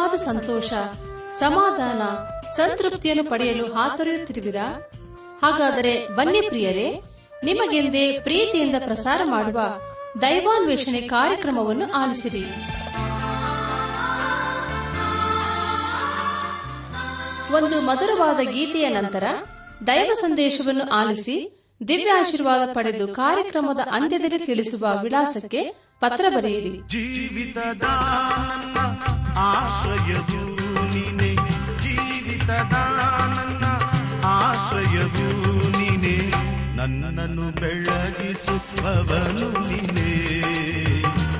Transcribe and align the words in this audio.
ನಿಜವಾದ 0.00 0.18
ಸಂತೋಷ, 0.18 0.72
ಸಮಾಧಾನ, 1.32 2.02
ಸಂತೃಪ್ತಿಯನ್ನು 2.56 3.30
ಪಡೆಯಲು 3.30 3.72
ಹಾತೊರೆಯುತ್ತಿರುವಿರಾ? 3.72 4.90
ಹಾಗಾದರೆ 5.42 6.08
ಬನ್ನಿ 6.08 6.40
ಪ್ರಿಯರೇ, 6.40 7.02
ನಿಮಗೆಂದೇ 7.44 8.18
ಪ್ರೀತಿಯಿಂದ 8.18 8.74
ಪ್ರಸಾರ 8.78 9.20
ಮಾಡುವ 9.24 9.60
ದೈವಾನ್ವೇಷಣೆ 10.22 11.00
ಕಾರ್ಯಕ್ರಮವನ್ನು 11.00 11.92
ಆಲಿಸಿರಿ. 11.92 12.44
ಒಂದು 17.54 17.80
ಮಧುರವಾದ 17.80 18.40
ಗೀತೆಯ 18.40 18.88
ನಂತರ 18.88 19.24
ದೈವ 19.86 20.12
ಸಂದೇಶವನ್ನು 20.14 20.90
ಆಲಿಸಿ 20.90 21.59
ದಿವ್ಯಾಶೀರ್ವಾದ 21.80 22.62
ಪಡೆದು 22.72 23.04
ಕಾರ್ಯಕ್ರಮದ 23.14 23.82
ಅಂತ್ಯದಲ್ಲಿ 23.90 24.38
ತಿಳಿಸುವ 24.46 24.84
ವಿಳಾಸಕ್ಕೆ 25.02 25.60
ಪತ್ರ 26.00 26.24
ಬರೆಯಿರಿ. 26.36 26.72
ಜೀವಿತದ 26.88 27.84
ಆಶ್ರಯವು 29.44 30.40
ನೀನೆ 30.94 31.30
ಜೀವಿತದ 31.82 32.74
ಆಶ್ರಯವು 34.34 35.26
ನೀನೆ 35.78 36.16
ನನ್ನನ್ನು 36.76 37.46
ಬೆಳಗಿಸುವವನು 37.60 39.48
ನೀನೆ, 39.68 40.10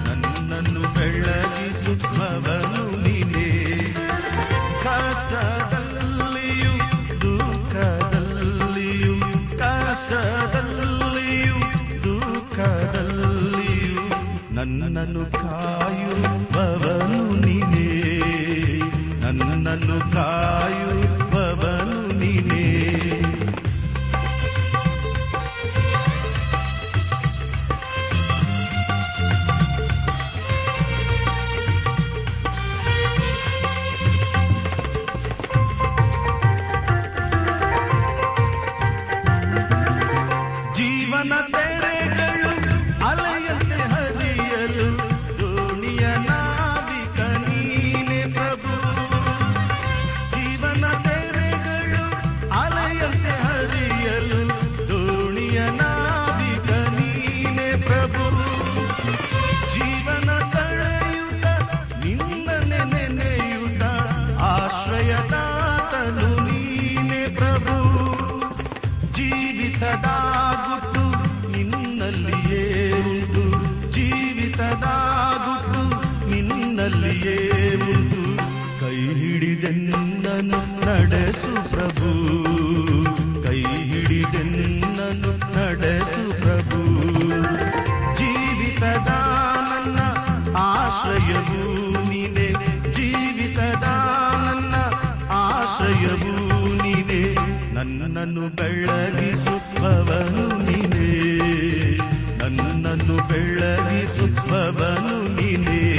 ನನ್ನನ್ನು 0.07 0.83
ಬೆಳಗಿಸುವವನು 0.97 2.85
ನೀನೆ. 3.05 3.49
ಕಷ್ಟದಲ್ಲಿಯೂ 4.85 5.90
ನನ್ನನ್ನು 14.81 15.25
ಕಾಯುವವನು 15.33 17.21
ನೀನೇ. 17.41 17.87
ನನ್ನನ್ನು 19.21 20.13
ಕಾಯುವವನು 20.13 21.30
ನಡೆಸು 81.31 81.71
ಪ್ರಭು. 81.71 82.09
ಕೈ 83.43 83.63
ಹಿಡಿದೆನ್ನನು 83.63 85.33
ನಡೆಸು 85.33 86.41
ಪ್ರಭು. 86.41 86.81
ಜೀವಿತದ 88.19 89.09
ನನ್ನ 89.71 89.99
ಆಶ್ರಯವು 90.57 92.09
ನೀನೆ. 92.09 92.55
ಜೀವಿತದ 92.95 93.89
ನನ್ನ 94.47 94.75
ಆಶ್ರಯವು 95.31 96.83
ನೀನೆ. 96.83 97.37
ನನ್ನನ್ನು 97.75 98.57
ಬೆಳಗಿಸುವವನು 98.57 100.71
ನೀನೆ. 100.71 101.09
ನನ್ನನ್ನು 102.39 103.29
ಬೆಳಗಿಸುವವನು 103.29 105.35
ನೀನೆ. 105.35 105.90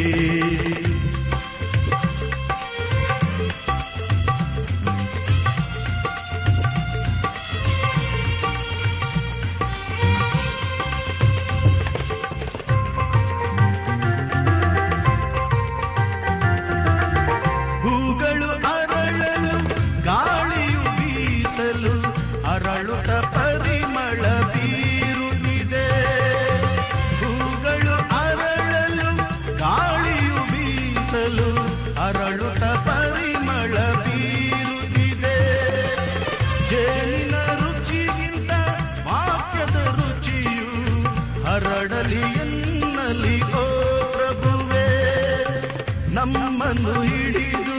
ನಮ್ಮನ್ನು 46.82 47.02
ಹಿಡಿದು, 47.02 47.76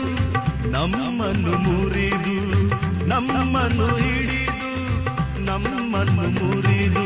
ನಮ್ಮನ್ನು 0.70 1.52
ಮುರಿದು, 1.58 2.34
ನಮ್ಮನ್ನು 3.06 3.86
ಹಿಡಿದು, 3.96 4.68
ನಮ್ಮನ್ನು 5.44 6.26
ಮುರಿದು 6.28 7.04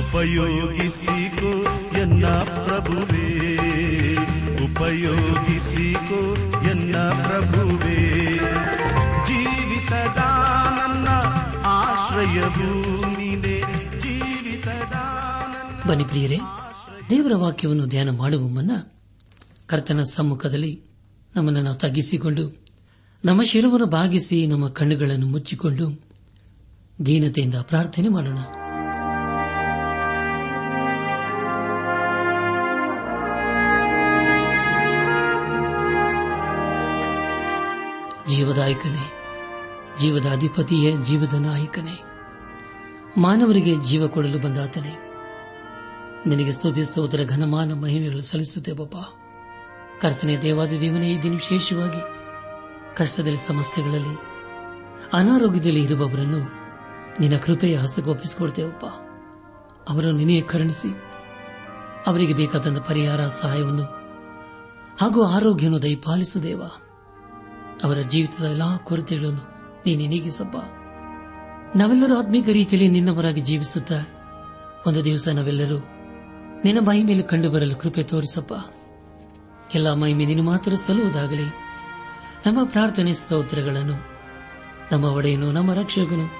ಉಪಯೋಗಿಸಿಕೋ 0.00 1.50
ಎನ್ನ 1.98 2.26
ಪ್ರಭುವೇ, 2.28 3.26
ಉಪಯೋಗಿಸಿಕೋ 4.64 6.20
ಎನ್ನ 6.70 6.96
ಪ್ರಭುವೇ. 6.96 7.98
ಜೀವಿತದ 9.26 10.20
ನನ್ನ 10.78 11.08
ಆಶ್ರಯವು 11.64 12.68
ನೀನೆ 13.18 13.56
ಜೀವಿತದ 14.00 14.94
ಬನ್ನಿ 15.88 16.04
ಪ್ರಿಯರೇ, 16.04 16.38
ದೇವರ 17.10 17.32
ವಾಕ್ಯವನ್ನು 17.36 17.86
ಧ್ಯಾನ 17.86 18.10
ಮಾಡುವ 18.10 18.48
ಮುನ್ನ 18.48 18.70
ಕರ್ತನ 19.66 20.02
ಸಮ್ಮುಖದಲ್ಲಿ 20.02 20.89
ನಮ್ಮನ್ನು 21.36 21.60
ನಾವು 21.62 21.76
ತಗ್ಗಿಸಿಕೊಂಡು, 21.76 22.44
ನಮ್ಮ 23.24 23.42
ಶಿರವನ್ನು 23.42 23.86
ಭಾಗಿಸಿ 23.86 24.46
ನಮ್ಮ 24.46 24.68
ಕಣ್ಣುಗಳನ್ನು 24.68 25.26
ಮುಚ್ಚಿಕೊಂಡು 25.26 25.86
ದೀನತೆಯಿಂದ 27.06 27.54
ಪ್ರಾರ್ಥನೆ 27.54 28.08
ಮಾಡೋಣ. 28.08 28.38
ಜೀವದಾಯಕನೇ 38.28 39.06
ಜೀವದ 40.00 40.26
ಅಧಿಪತಿಯೇ 40.32 40.92
ಜೀವದ 41.04 41.34
ನಾಯಕನೇ, 41.34 41.96
ಮಾನವರಿಗೆ 43.20 43.76
ಜೀವ 43.76 44.08
ಕೊಡಲು 44.08 44.38
ಬಂದಾತನೇ, 44.38 44.94
ನಿನಗೆ 46.26 46.52
ಸ್ತುತಿ 46.52 46.84
ಘನಮಾನ 47.24 47.72
ಮಹಿಮೆಗಳು 47.72 48.22
ಸಲ್ಲಿಸುತ್ತೇವಪ್ಪ. 48.22 48.96
ಕರ್ತನೆ 50.00 50.36
ದೇವಾದ 50.36 50.68
ದೇವನೇ, 50.68 51.08
ಈ 51.08 51.22
ದಿನ 51.22 51.32
ವಿಶೇಷವಾಗಿ 51.32 52.00
ಕಷ್ಟದಲ್ಲಿ, 52.96 53.36
ಸಮಸ್ಯೆಗಳಲ್ಲಿ, 53.36 54.18
ಅನಾರೋಗ್ಯದಲ್ಲಿ 55.12 55.82
ಇರುವವರನ್ನು 55.82 56.60
ನಿನ್ನ 57.20 57.36
ಕೃಪೆಯ 57.36 57.76
ಹಸಗೊಪ್ಪಿಸಿಕೊಡ್ತೇವಪ್ಪ 57.76 58.84
ಅವರನ್ನು 59.90 60.16
ನಿನೇ 60.16 60.40
ಕರುಣಿಸಿ, 60.40 60.88
ಅವರಿಗೆ 62.06 62.34
ಬೇಕಾದಂತ 62.34 62.78
ಪರಿಹಾರ, 62.78 63.28
ಸಹಾಯವನ್ನು 63.28 63.82
ಹಾಗೂ 65.00 65.22
ಆರೋಗ್ಯವನ್ನು 65.22 65.82
ದಯಪಾಲಿಸುದೇವ 65.82 66.62
ಅವರ 67.84 67.98
ಜೀವಿತದ 67.98 68.44
ಎಲ್ಲಾ 68.44 68.76
ಕೊರತೆಗಳನ್ನು 68.76 69.40
ನೀನೆ 69.86 70.06
ನೀಗಿಸಪ್ಪ. 70.06 70.56
ನಾವೆಲ್ಲರೂ 71.76 72.18
ಆತ್ಮೀಕ 72.18 72.48
ರೀತಿಯಲ್ಲಿ 72.48 72.88
ನಿನ್ನವರಾಗಿ 72.88 73.40
ಜೀವಿಸುತ್ತ, 73.40 73.92
ಒಂದು 74.86 75.04
ದಿವಸ 75.04 75.28
ನಾವೆಲ್ಲರೂ 75.28 75.78
ನಿನ್ನ 76.64 76.80
ಬಾಯಿ 76.80 77.02
ಮೇಲೆ 77.02 77.22
ಕಂಡು 77.22 77.50
ಬರಲು 77.50 77.76
ಕೃಪೆ 77.76 78.02
ತೋರಿಸಪ್ಪ. 78.02 78.52
ಎಲ್ಲ 79.74 79.92
ಮಹಿಮೆ 79.92 80.34
ಮಾತ್ರ 80.34 80.74
ಸಲ್ಲುವುದಾಗಲಿ. 80.74 81.44
ನಮ್ಮ 82.46 82.64
ಪ್ರಾರ್ಥನೆ 82.64 83.14
ಸ್ತೋತ್ರಗಳನ್ನು, 83.14 83.94
ನಮ್ಮ 84.92 85.04
ಒಡೆಯನು, 85.04 85.52
ನಮ್ಮ 85.52 85.74
ರಕ್ಷಕನು, 85.74 86.30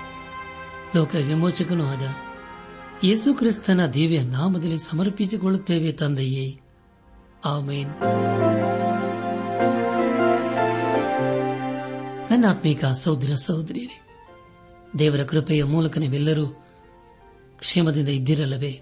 ಲೋಕ 0.97 1.15
ವಿಮೋಚಕನೂ 1.15 1.87
ಆದ 1.87 2.03
ಯೇಸು 3.05 3.35
ಕ್ರಿಸ್ತನ 3.35 3.87
ದಿವ್ಯ 3.87 4.21
ನಾಮದಲ್ಲಿ 4.21 4.79
ಸಮರ್ಪಿಸಿಕೊಳ್ಳುತ್ತೇವೆ 4.79 5.93
ತಂದೆಯೇ. 5.93 6.61
ಆಮೇನ್. 7.45 7.89
ನನ್ನ 12.31 12.45
ಆತ್ಮೀಕ 12.51 12.85
ಸಹೋದರ 12.85 13.35
ಸಹೋದರಿಯರೇ, 13.35 14.01
ದೇವರ 14.99 15.25
ಕೃಪೆಯ 15.25 15.65
ಮೂಲಕ 15.65 15.99
ನೀವೆಲ್ಲರೂ 15.99 16.47
ಕ್ಷೇಮದಿಂದ 17.59 18.09
ಇದ್ದಿರಲ್ಲವೇ? 18.09 18.81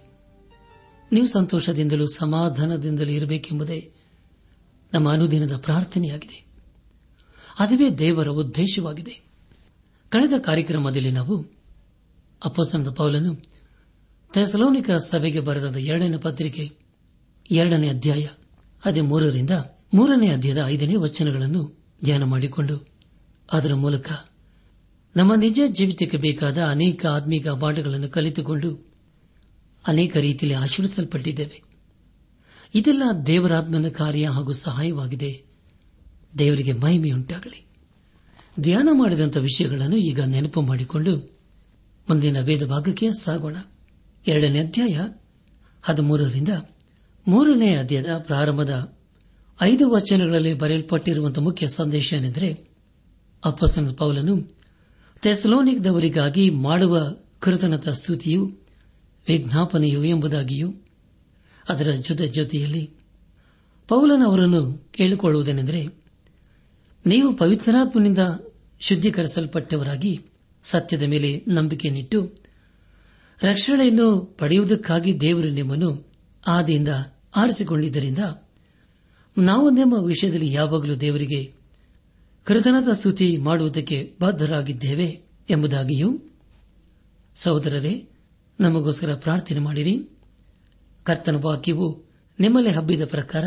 ನೀವು 1.12 1.26
ಸಂತೋಷದಿಂದಲೂ 1.26 2.06
ಸಮಾಧಾನದಿಂದಲೂ 2.06 3.10
ಇರಬೇಕೆಂಬುದೇ 3.10 3.94
ನಮ್ಮ 4.92 5.12
ಅನುದಿನದ 5.12 5.56
ಪ್ರಾರ್ಥನೆಯಾಗಿದೆ. 5.56 6.46
ಅದುವೇ 7.58 7.90
ದೇವರ 7.90 8.28
ಉದ್ದೇಶವಾಗಿದೆ. 8.28 9.20
ಕಳೆದ 10.08 10.32
ಕಾರ್ಯಕ್ರಮದಲ್ಲಿ 10.38 11.10
ನಾವು 11.10 11.46
ಅಪ್ಪಸನದ 12.44 12.90
ಪೌಲನು 12.90 13.34
ತೆಸಲೋನಿಕ 14.34 14.90
ಸಭೆಗೆ 14.90 15.40
ಬರೆದ 15.40 15.76
ಎರಡನೇ 15.76 16.16
ಪತ್ರಿಕೆ, 16.16 16.70
ಎರಡನೇ 17.50 17.88
ಅಧ್ಯಾಯ 17.88 18.28
ಅದೇ 18.84 19.00
ಮೂರರಿಂದ 19.00 19.50
ಮೂರನೇ 19.94 20.28
ಅಧ್ಯಾಯದ 20.28 20.62
ಐದನೇ 20.66 20.96
ವಚನಗಳನ್ನು 20.96 21.78
ಧ್ಯಾನ 22.04 22.24
ಮಾಡಿಕೊಂಡು, 22.24 22.88
ಅದರ 23.52 23.74
ಮೂಲಕ 23.74 24.12
ನಮ್ಮ 25.16 25.34
ನಿಜ 25.34 25.60
ಜೀವಿತಕ್ಕೆ 25.66 26.16
ಬೇಕಾದ 26.16 26.64
ಅನೇಕ 26.64 27.06
ಆತ್ಮೀಕ 27.06 27.48
ಪಾಠಗಳನ್ನು 27.48 28.08
ಕಲಿತುಕೊಂಡು 28.08 28.88
ಅನೇಕ 29.86 30.16
ರೀತಿಯಲ್ಲಿ 30.16 30.62
ಆಶೀರ್ವಿಸಲ್ಪಟ್ಟಿದ್ದೇವೆ 30.62 31.67
ಇದೆಲ್ಲ 32.74 33.02
ದೇವರಾತ್ಮನ 33.26 33.88
ಕಾರ್ಯ 33.88 34.28
ಹಾಗೂ 34.28 34.52
ಸಹಾಯವಾಗಿದೆ. 34.52 35.44
ದೇವರಿಗೆ 36.38 36.72
ಮಹಿಮೆಯುಂಟಾಗಲಿ. 36.72 37.66
ಧ್ಯಾನ 38.60 38.88
ಮಾಡಿದಂಥ 38.92 39.36
ವಿಷಯಗಳನ್ನು 39.36 39.96
ಈಗ 39.96 40.20
ನೆನಪು 40.20 40.60
ಮಾಡಿಕೊಂಡು 40.60 41.16
ಮುಂದಿನ 42.08 42.40
ವೇದ 42.40 42.66
ಭಾಗಕ್ಕೆ 42.66 43.12
ಸಾಗೋಣ. 43.20 43.56
ಎರಡನೇ 44.26 44.58
ಅಧ್ಯಾಯ 44.60 45.00
ಹದಿಮೂರರಿಂದ 45.82 46.48
ಮೂರನೇ 47.28 47.76
ಅಧ್ಯಾಯದ 47.76 48.18
ಪ್ರಾರಂಭದ 48.18 48.92
ಐದು 49.62 49.90
ವಚನಗಳಲ್ಲಿ 49.90 50.54
ಬರೆಯಲ್ಪಟ್ಟಿರುವಂತಹ 50.54 51.42
ಮುಖ್ಯ 51.42 51.68
ಸಂದೇಶ 51.68 52.12
ಏನೆಂದರೆ 52.12 52.68
ಅಪ್ಪಸ್ತನ 53.44 53.92
ಪೌಲನು 53.92 54.56
ತೆಸಲೋನಿಕ್ದವರಿಗಾಗಿ 55.22 56.50
ಮಾಡುವ 56.50 57.14
ಕೃತನತ 57.38 57.88
ಸ್ತುತಿಯು, 57.88 58.56
ವಿಜ್ಞಾಪನೆಯು 59.28 60.04
ಎಂಬುದಾಗಿಯೂ 60.04 60.74
ಅದರ 61.68 61.90
ಜೊತೆ 61.90 62.28
ಜೊತೆಯಲ್ಲಿ 62.28 62.90
ಪೌಲನ್ 63.88 64.26
ಅವರನ್ನು 64.26 64.90
ಕೇಳಿಕೊಳ್ಳುವುದೇನೆಂದರೆ, 64.92 65.86
ನೀವು 67.06 67.36
ಪವಿತ್ರಾತ್ಮನಿಂದ 67.36 68.18
ಶುದ್ಧೀಕರಿಸಲ್ಪಟ್ಟವರಾಗಿ 68.80 70.20
ಸತ್ಯದ 70.62 71.02
ಮೇಲೆ 71.02 71.44
ನಂಬಿಕೆಯನ್ನಿಟ್ಟು 71.48 72.32
ರಕ್ಷಣೆಯನ್ನು 73.42 74.20
ಪಡೆಯುವುದಕ್ಕಾಗಿ 74.38 75.20
ದೇವರು 75.20 75.48
ನಿಮ್ಮನ್ನು 75.48 76.08
ಆದಿಯಿಂದ 76.46 76.88
ಆರಿಸಿಕೊಂಡಿದ್ದರಿಂದ 77.36 78.18
ನಾವು 79.38 79.70
ನಿಮ್ಮ 79.70 79.94
ವಿಷಯದಲ್ಲಿ 80.04 80.52
ಯಾವಾಗಲೂ 80.52 80.94
ದೇವರಿಗೆ 80.94 81.52
ಕೃತಜ್ಞತಾ 82.44 82.92
ಸ್ತುತಿ 82.92 83.36
ಮಾಡುವುದಕ್ಕೆ 83.36 84.16
ಬದ್ಧರಾಗಿದ್ದೇವೆ 84.20 85.22
ಎಂಬುದಾಗಿಯೂ, 85.50 86.20
ಸಹೋದರರೇ, 87.36 88.04
ನಮಗೋಸ್ಕರ 88.60 89.14
ಪ್ರಾರ್ಥನೆ 89.14 89.58
ಮಾಡಿರಿ. 89.58 90.17
ಕರ್ತನ 91.08 91.36
ವಾಕ್ಯವು 91.36 91.88
ನಿಮ್ಮಲ್ಲಿ 92.40 92.70
ಹಬ್ಬಿದ 92.70 93.04
ಪ್ರಕಾರ 93.04 93.44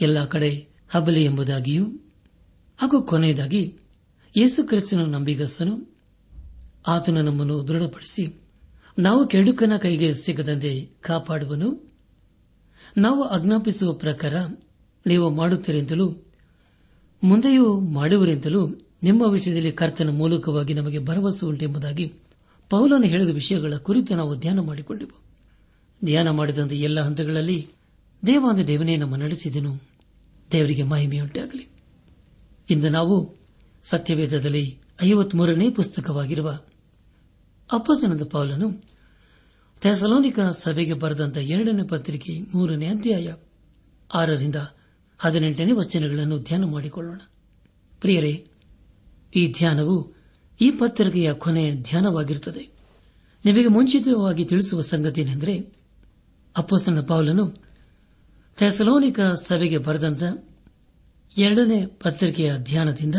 ಎಲ್ಲ 0.00 0.24
ಕಡೆ 0.24 0.50
ಹಬ್ಬಲಿ 0.90 1.24
ಎಂಬುದಾಗಿಯೂ 1.24 1.84
ಹಾಗೂ 2.78 3.02
ಕೊನೆಯದಾಗಿ 3.02 3.62
ಯೇಸು 4.36 4.64
ಕ್ರಿಸ್ತನು 4.64 5.06
ನಂಬಿಗಸ್ತನು 5.06 5.74
ಆತನು 6.88 7.22
ನಮ್ಮನ್ನು 7.22 7.68
ದೃಢಪಡಿಸಿ 7.68 8.24
ನಾವು 8.98 9.28
ಕೆಡುಕನ 9.28 9.76
ಕೈಗೆ 9.76 10.14
ಸಿಗದಂತೆ 10.14 10.70
ಕಾಪಾಡುವನು. 11.00 11.68
ನಾವು 12.96 13.22
ಅಜ್ಞಾಪಿಸುವ 13.22 13.92
ಪ್ರಕಾರ 13.92 14.34
ನೀವು 15.06 15.30
ಮಾಡುತ್ತೀರೆಂತಲೂ 15.30 16.06
ಮುಂದೆಯೂ 17.22 17.80
ಮಾಡುವರೆಂತಲೂ 17.80 18.62
ನಿಮ್ಮ 19.02 19.22
ವಿಷಯದಲ್ಲಿ 19.26 19.72
ಕರ್ತನ 19.72 20.10
ಮೂಲಕವಾಗಿ 20.10 20.74
ನಮಗೆ 20.74 20.98
ಭರವಸೆ 20.98 21.46
ಉಂಟೆಂಬುದಾಗಿ 21.46 22.06
ಪೌಲನು 22.70 23.06
ಹೇಳಿದ 23.06 23.30
ವಿಷಯಗಳ 23.30 23.76
ಕುರಿತು 23.76 24.16
ನಾವು 24.16 24.38
ಧ್ಯಾನ 24.38 24.60
ಮಾಡಿಕೊಂಡೆವು 24.60 25.31
ಧ್ಯಾನ 26.04 26.30
ಮಾಡಿದಂತೆ 26.30 26.76
ಎಲ್ಲ 26.76 27.00
ಹಂತಗಳಲ್ಲಿ 27.00 27.68
ದೇವಾಂದ 28.26 28.58
ದೇವನೇ 28.58 28.96
ನಮ್ಮ 28.96 29.16
ನಡೆಸಿದನು. 29.16 29.80
ದೇವರಿಗೆ 30.52 30.82
ಮಹಿಮೆಯುಂಟಾಗಲಿ. 30.82 31.68
ಇಂದು 32.70 32.88
ನಾವು 32.88 33.34
ಸತ್ಯವೇದದಲ್ಲಿ 33.84 34.78
ಐವತ್ಮೂರನೇ 35.02 35.70
ಪುಸ್ತಕವಾಗಿರುವ 35.70 36.60
ಅಪ್ಪಸನದ 37.72 38.24
ಪೌಲನು 38.24 38.82
ಥೆಸಲೋನಿಕ 39.80 40.40
ಸಭೆಗೆ 40.40 40.94
ಬರೆದಂತ 40.94 41.36
ಎರಡನೇ 41.36 41.82
ಪತ್ರಿಕೆ 41.82 42.40
ಮೂರನೇ 42.54 42.86
ಅಧ್ಯಾಯ 42.86 43.34
ಆರರಿಂದ 44.14 44.56
ಹದಿನೆಂಟನೇ 45.18 45.72
ವಚನಗಳನ್ನು 45.72 46.38
ಧ್ಯಾನ 46.38 46.64
ಮಾಡಿಕೊಳ್ಳೋಣ. 46.64 47.20
ಪ್ರಿಯರೇ, 48.00 48.48
ಈ 49.36 49.52
ಧ್ಯಾನವು 49.52 50.12
ಈ 50.60 50.70
ಪತ್ರಿಕೆಯ 50.70 51.32
ಕೊನೆಯ 51.32 51.74
ಧ್ಯಾನವಾಗಿರುತ್ತದೆ. 51.74 52.70
ನಿಮಗೆ 53.44 53.66
ಮುಂಚಿತವಾಗಿ 53.66 54.44
ತಿಳಿಸುವ 54.44 54.80
ಸಂಗತಿಯೆಂದರೆ 54.80 55.81
ಅಪ್ಪಸ್ತನ 56.56 57.00
ಪೌಲನು 57.00 57.56
ಥೆಸಲೋನಿಕ 58.58 59.20
ಸಭೆಗೆ 59.20 59.78
ಬರೆದಂತ 59.78 60.22
ಎರಡನೇ 61.38 61.86
ಪತ್ರಿಕೆಯ 61.86 62.52
ಧ್ಯಾನದಿಂದ 62.58 63.14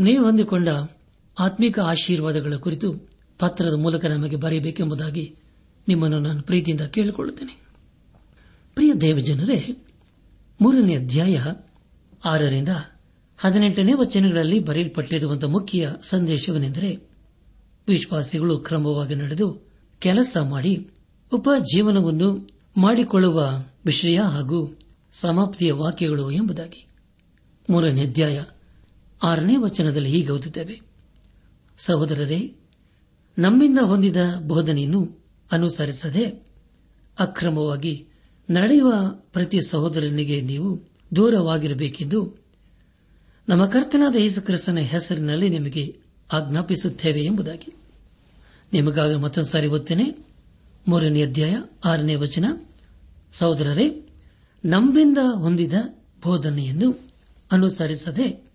ನೀವು 0.00 0.24
ಹೊಂದಿಕೊಂಡ 0.24 0.68
ಆತ್ಮಿಕ 1.38 1.80
ಆಶೀರ್ವಾದಗಳ 1.80 2.54
ಕುರಿತು 2.54 3.08
ಪತ್ರದ 3.38 3.74
ಮೂಲಕ 3.74 4.04
ನಮಗೆ 4.04 4.36
ಬರೆಯಬೇಕೆಂಬುದಾಗಿ 4.36 5.36
ನಿಮ್ಮನ್ನು 5.88 6.20
ನಾನು 6.20 6.42
ಪ್ರೀತಿಯಿಂದ 6.42 6.80
ಕೇಳಿಕೊಳ್ಳುತ್ತೇನೆ. 6.80 7.66
ಪ್ರಿಯ 8.74 8.92
ದೇವಜನರೇ, 8.92 9.76
ಮೂರನೇ 10.62 10.96
ಅಧ್ಯಾಯ 10.96 11.44
ಆರರಿಂದ 12.24 12.68
ಹದಿನೆಂಟನೇ 13.38 13.92
ವಚನಗಳಲ್ಲಿ 13.92 14.60
ಬರೆಯಲ್ಪಟ್ಟಿರುವಂತಹ 14.60 15.48
ಮುಖ್ಯ 15.48 15.92
ಸಂದೇಶವೆಂದರೆ 16.02 17.08
ವಿಶ್ವಾಸಿಗಳು 17.88 18.58
ಕ್ರಮವಾಗಿ 18.58 19.14
ನಡೆದು 19.14 19.70
ಕೆಲಸ 19.98 20.36
ಮಾಡಿ 20.42 20.90
ಉಪಜೀವನವನ್ನು 21.32 22.48
ಮಾಡಿಕೊಳ್ಳುವ 22.76 23.64
ವಿಷಯ 23.86 24.20
ಹಾಗೂ 24.20 24.78
ಸಮಾಪ್ತಿಯ 25.12 25.72
ವಾಕ್ಯಗಳು 25.72 26.30
ಎಂಬುದಾಗಿ 26.30 26.86
ಮೂರನೇ 27.70 28.02
ಅಧ್ಯಾಯ 28.02 28.42
ಆರನೇ 29.22 29.56
ವಚನದಲ್ಲಿ 29.56 30.10
ಹೀಗೆ 30.10 30.32
ಓದುತ್ತೇವೆ. 30.32 30.80
ಸಹೋದರರೇ, 31.78 32.54
ನಮ್ಮಿಂದ 33.38 33.78
ಹೊಂದಿದ 33.78 34.16
ಬೋಧನೆಯನ್ನು 34.46 35.24
ಅನುಸರಿಸದೆ 35.52 36.46
ಅಕ್ರಮವಾಗಿ 37.18 38.06
ನಡೆಯುವ 38.50 38.92
ಪ್ರತಿ 39.08 39.60
ಸಹೋದರನಿಗೆ 39.62 40.40
ನೀವು 40.40 40.80
ದೂರವಾಗಿರಬೇಕೆಂದು 41.16 42.34
ನಮ್ಮ 43.48 43.66
ಕರ್ತನಾದ 43.66 44.16
ಯೇಸುಕ್ರಿಸ್ತನ 44.16 44.78
ಹೆಸರಿನಲ್ಲಿ 44.78 45.48
ನಿಮಗೆ 45.48 45.98
ಆಜ್ಞಾಪಿಸುತ್ತೇವೆ 46.32 47.24
ಎಂಬುದಾಗಿ. 47.24 47.74
ನಿಮಗಾಗ 48.72 49.16
ಮತ್ತೊಂದು 49.16 49.48
ಸಾರಿ 49.48 49.66
ಓದ್ತೇನೆ 49.66 50.25
ಮೂರನೇ 50.88 51.22
ಅಧ್ಯಾಯ, 51.22 51.56
ಆರನೇ 51.84 52.14
ವಚನ. 52.14 52.44
ಸಹೋದರರೇ 53.32 54.08
ನಂಬಿಂದ 54.64 55.18
ಹೊಂದಿದ 55.34 55.72
ಬೋಧನೆಯನ್ನು 56.24 57.10
ಅನುಸರಿಸದೆ 57.52 58.50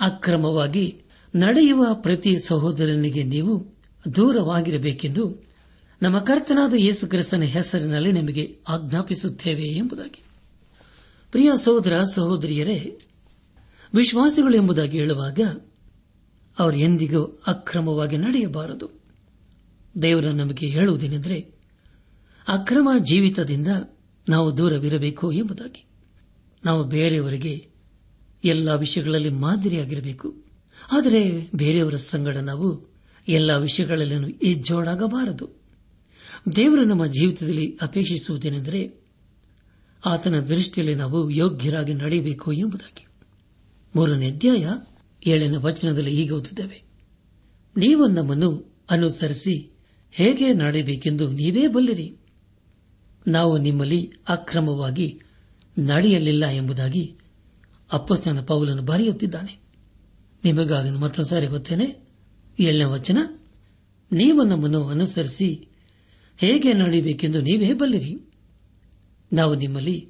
ಅಕ್ರಮವಾಗಿ 0.00 1.02
ನಡೆಯುವ 1.36 1.86
ಪ್ರತಿ 1.92 2.40
ಸಹೋದರನಿಗೆ 2.40 3.22
ನೀವು 3.22 3.74
ದೂರವಾಗಿರಬೇಕೆಂದು 4.16 5.46
ನಮ್ಮ 6.02 6.18
ಕರ್ತನಾದ 6.18 6.74
ಯೇಸು 6.74 7.06
ಕ್ರಿಸ್ತನ 7.06 7.42
ಹೆಸರಿನಲ್ಲಿ 7.42 8.12
ನಿಮಗೆ 8.12 8.56
ಆಜ್ಞಾಪಿಸುತ್ತೇವೆ 8.68 9.62
ಎಂಬುದಾಗಿ. 9.62 10.22
ಪ್ರಿಯ 11.30 11.50
ಸಹೋದರ 11.64 12.04
ಸಹೋದರಿಯರೇ, 12.14 12.98
ವಿಶ್ವಾಸಿಗಳು 13.94 14.56
ಎಂಬುದಾಗಿ 14.56 14.98
ಹೇಳುವಾಗ 14.98 15.40
ಅವರು 16.58 16.76
ಎಂದಿಗೂ 16.76 17.42
ಅಕ್ರಮವಾಗಿ 17.46 18.16
ನಡೆಯಬಾರದು. 18.16 19.02
ದೇವರ 20.02 20.24
ನಮಗೆ 20.24 20.66
ಹೇಳುವುದೇನೆಂದರೆ 20.66 21.61
ಅಕ್ರಮ 22.48 22.88
ಜೀವಿತದಿಂದ 22.98 23.66
ನಾವು 24.28 24.58
ದೂರವಿರಬೇಕು 24.58 25.32
ಎಂಬುದಾಗಿ. 25.32 25.84
ನಾವು 26.64 26.84
ಬೇರೆಯವರಿಗೆ 26.84 27.68
ಎಲ್ಲ 28.44 28.74
ವಿಷಯಗಳಲ್ಲಿ 28.74 29.28
ಮಾದರಿಯಾಗಿರಬೇಕು. 29.28 30.44
ಆದರೆ 30.92 31.50
ಬೇರೆಯವರ 31.54 31.96
ಸಂಗಡ 31.96 32.36
ನಾವು 32.36 32.92
ಎಲ್ಲ 33.28 33.56
ವಿಷಯಗಳಲ್ಲಿ 33.56 34.38
ಎಜ್ಜೋಡಾಗಬಾರದು. 34.42 35.62
ದೇವರು 36.56 36.84
ನಮ್ಮ 36.84 37.06
ಜೀವಿತದಲ್ಲಿ 37.06 37.78
ಅಪೇಕ್ಷಿಸುವುದೇನೆಂದರೆ 37.82 39.04
ಆತನ 40.06 40.40
ದೃಷ್ಟಿಯಲ್ಲಿ 40.40 40.94
ನಾವು 40.94 41.30
ಯೋಗ್ಯರಾಗಿ 41.30 41.94
ನಡೆಯಬೇಕು 41.94 42.52
ಎಂಬುದಾಗಿ. 42.52 43.06
ಮೂರನೇ 43.96 44.30
ಅಧ್ಯಾಯ 44.30 44.68
ಏಳನೇ 45.26 45.56
ವಚನದಲ್ಲಿ 45.56 46.10
ಹೀಗೆ 46.10 46.30
ಓದಿದ್ದೇವೆ 46.30 46.82
ನೀವು 47.76 48.06
ನಮ್ಮನ್ನು 48.06 48.76
ಅನುಸರಿಸಿ 48.90 49.76
ಹೇಗೆ 50.10 50.54
ನಡೆಯಬೇಕೆಂದು 50.54 51.28
ನೀವೇ 51.28 51.66
ಬಲ್ಲಿರಿ. 51.66 52.16
ನಾವು 53.28 53.58
ನಿಮ್ಮಲ್ಲಿ 53.58 54.12
ಅಕ್ರಮವಾಗಿ 54.28 55.20
ನಡೆಯಲಿಲ್ಲ 55.78 56.46
ಎಂಬುದಾಗಿ 56.46 57.16
ಅಪ್ಪಸ್ನಾನ 57.92 58.40
ಪೌಲನ್ನು 58.40 58.82
ಬರೆಯುತ್ತಿದ್ದಾನೆ. 58.82 59.62
ನಿಮಗಾಗಿ 60.44 60.90
ಮತ್ತೊಂದು 60.90 61.28
ಸಾರಿ 61.28 61.46
ಗೊತ್ತೇನೆ 61.46 62.08
ಏಳನೇ 62.60 62.84
ವಚನ, 62.84 63.18
ನೀವು 64.12 64.42
ನಮ್ಮನ್ನು 64.42 64.88
ಅನುಸರಿಸಿ 64.88 65.68
ಹೇಗೆ 66.36 66.72
ನಡೆಯಬೇಕೆಂದು 66.72 67.40
ನೀವೇ 67.40 67.72
ಬಲ್ಲಿರಿ. 67.72 68.18
ನಾವು 69.32 69.54
ನಿಮ್ಮಲ್ಲಿ 69.54 70.08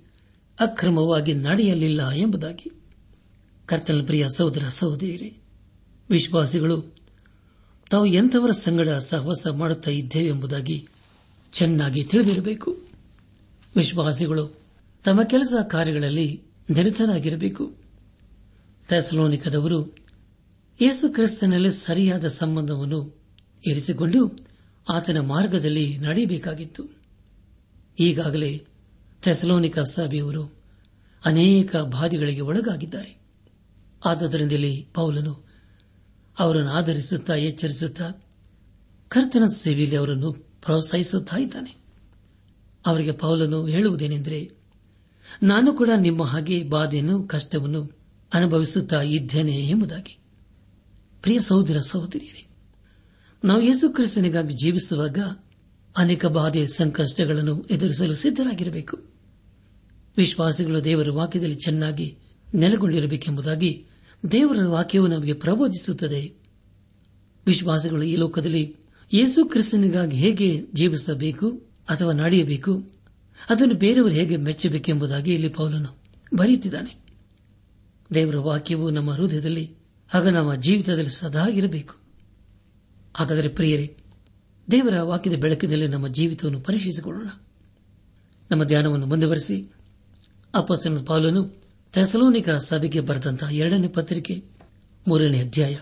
ಅಕ್ರಮವಾಗಿ 0.60 1.34
ನಡೆಯಲಿಲ್ಲ 1.34 2.10
ಎಂಬುದಾಗಿ. 2.10 2.72
ಕರ್ತನ 3.66 4.02
ಪ್ರಿಯ 4.06 4.26
ಸಹೋದರ 4.36 4.68
ಸಹೋದರಿ 4.68 5.38
ವಿಶ್ವಾಸಿಗಳು, 6.10 6.96
ತಾವು 7.90 8.06
ಎಂಥವರ 8.06 8.50
ಸಂಗಡ 8.50 8.88
ಸಹವಾಸ 8.88 9.46
ಮಾಡುತ್ತಾ 9.46 9.90
ಇದ್ದೇವೆ 9.90 10.28
ಎಂಬುದಾಗಿ 10.28 10.88
ಚೆನ್ನಾಗಿ 11.52 12.04
ತಿಳಿದಿರಬೇಕು. 12.04 12.91
ವಿಶ್ವಾಸಿಗಳು 13.76 14.60
ತಮ್ಮ 15.04 15.22
ಕೆಲಸ 15.22 15.52
ಕಾರ್ಯಗಳಲ್ಲಿ 15.70 16.42
ನಿರತರಾಗಿರಬೇಕು. 16.70 17.76
ಥೆಸಲೋನಿಕದವರು 18.88 19.96
ಯೇಸು 20.80 21.12
ಕ್ರಿಸ್ತನಲ್ಲಿ 21.12 21.72
ಸರಿಯಾದ 21.72 22.28
ಸಂಬಂಧವನ್ನು 22.28 23.22
ಇರಿಸಿಕೊಂಡು 23.66 24.46
ಆತನ 24.90 25.20
ಮಾರ್ಗದಲ್ಲಿ 25.20 25.98
ನಡೆಯಬೇಕಾಗಿತ್ತು. 25.98 26.84
ಈಗಾಗಲೇ 27.98 28.66
ಥೆಸಲೋನಿಕ 29.22 29.78
ಸಭೆಯವರು 29.78 30.54
ಅನೇಕ 31.24 31.76
ಬಾಧೆಗಳಿಗೆ 31.76 32.40
ಒಳಗಾಗಿದ್ದಾರೆ. 32.40 33.22
ಆದ್ದರಿಂದಲೇ 34.04 34.86
ಪೌಲನು 34.94 35.46
ಅವರನ್ನು 36.38 36.70
ಆಧರಿಸುತ್ತಾ 36.70 37.34
ಎಚ್ಚರಿಸುತ್ತಾ 37.34 38.10
ಕರ್ತನ 39.08 39.46
ಸೇವೆಯಲ್ಲಿ 39.46 39.96
ಅವರನ್ನು 39.96 40.32
ಪ್ರೋತ್ಸಾಹಿಸುತ್ತಾ 40.32 41.36
ಇದ್ದಾನೆ. 41.36 41.81
ಅವರಿಗೆ 42.86 43.12
ಪೌಲನು 43.12 43.66
ಹೇಳುವುದೇನೆಂದರೆ, 43.66 44.50
ನಾನು 45.42 45.72
ಕೂಡ 45.72 45.88
ನಿಮ್ಮ 45.96 46.22
ಹಾಗೆ 46.22 46.64
ಬಾಧೆಯನ್ನು, 46.64 47.22
ಕಷ್ಟವನ್ನು 47.22 47.90
ಅನುಭವಿಸುತ್ತಾ 48.34 49.02
ಇದ್ದೇನೆ 49.02 49.52
ಎಂಬುದಾಗಿ. 49.52 50.18
ಪ್ರಿಯ 51.22 51.40
ಸಹೋದರ 51.40 51.80
ಸಹೋದರಿಯರೇ, 51.80 52.46
ನಾವು 53.44 53.62
ಯೇಸು 53.62 53.88
ಕ್ರಿಸ್ತನಿಗಾಗಿ 53.88 54.54
ಜೀವಿಸುವಾಗ 54.54 55.18
ಅನೇಕ 55.96 56.26
ಬಾಧೆ, 56.26 56.66
ಸಂಕಷ್ಟಗಳನ್ನು 56.66 57.62
ಎದುರಿಸಲು 57.70 58.14
ಸಿದ್ದರಾಗಿರಬೇಕು 58.14 58.98
ವಿಶ್ವಾಸಿಗಳು 60.16 60.84
ದೇವರ 60.84 61.10
ವಾಕ್ಯದಲ್ಲಿ 61.10 61.54
ಚೆನ್ನಾಗಿ 61.54 62.18
ನೆಲೆಗೊಂಡಿರಬೇಕೆಂಬುದಾಗಿ 62.54 63.86
ದೇವರ 64.30 64.66
ವಾಕ್ಯವು 64.66 65.06
ನಮಗೆ 65.06 65.32
ಪ್ರಬೋಧಿಸುತ್ತದೆ. 65.32 66.34
ವಿಶ್ವಾಸಿಗಳು 67.46 68.02
ಈ 68.02 68.16
ಲೋಕದಲ್ಲಿ 68.16 68.76
ಯೇಸು 69.14 69.44
ಕ್ರಿಸ್ತನಿಗಾಗಿ 69.44 70.16
ಹೇಗೆ 70.16 70.64
ಜೀವಿಸಬೇಕು? 70.74 71.71
ಅಥವಾ 71.88 72.12
ನಡೆಯಬೇಕು? 72.12 72.90
ಅದನ್ನು 73.50 73.74
ಬೇರೆಯವರು 73.74 74.12
ಹೇಗೆ 74.12 74.36
ಮೆಚ್ಚಬೇಕೆಂಬುದಾಗಿ 74.36 75.34
ಇಲ್ಲಿ 75.34 75.48
ಪೌಲನು 75.48 75.98
ಬರೆಯುತ್ತಿದ್ದಾನೆ. 76.36 77.02
ದೇವರ 78.14 78.36
ವಾಕ್ಯವು 78.36 78.90
ನಮ್ಮ 78.90 79.10
ಹೃದಯದಲ್ಲಿ, 79.10 79.76
ಆಗ 80.14 80.28
ನಮ್ಮ 80.28 80.54
ಜೀವಿತದಲ್ಲಿ 80.54 81.10
ಸದಾ 81.10 81.46
ಇರಬೇಕು. 81.46 81.94
ಹಾಗಾದರೆ 83.14 83.48
ಪ್ರಿಯರೇ, 83.48 83.96
ದೇವರ 84.70 85.02
ವಾಕ್ಯದ 85.02 85.34
ಬೆಳಕಿನಲ್ಲಿ 85.34 85.86
ನಮ್ಮ 85.86 86.08
ಜೀವಿತವನ್ನು 86.08 86.60
ಪರೀಕ್ಷಿಸಿಕೊಳ್ಳೋಣ. 86.60 87.28
ನಮ್ಮ 88.50 88.64
ಧ್ಯಾನವನ್ನು 88.64 89.06
ಮುಂದುವರೆಸಿ. 89.06 89.72
ಅಪಸ್ತನ 90.54 91.04
ಪಾಲನು 91.06 91.62
ಥೆಸಲೋನಿಕ 91.92 92.50
ಸಭೆಗೆ 92.50 93.00
ಬರೆದಂತಹ 93.00 93.54
ಎರಡನೇ 93.54 93.88
ಪತ್ರಿಕೆ, 93.88 94.44
ಮೂರನೇ 95.08 95.40
ಅಧ್ಯಾಯ, 95.40 95.76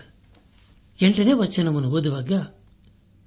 ಎಂಟನೇ 1.01 1.33
ವಚನವನ್ನು 1.33 1.89
ಓದುವಾಗ, 1.89 2.31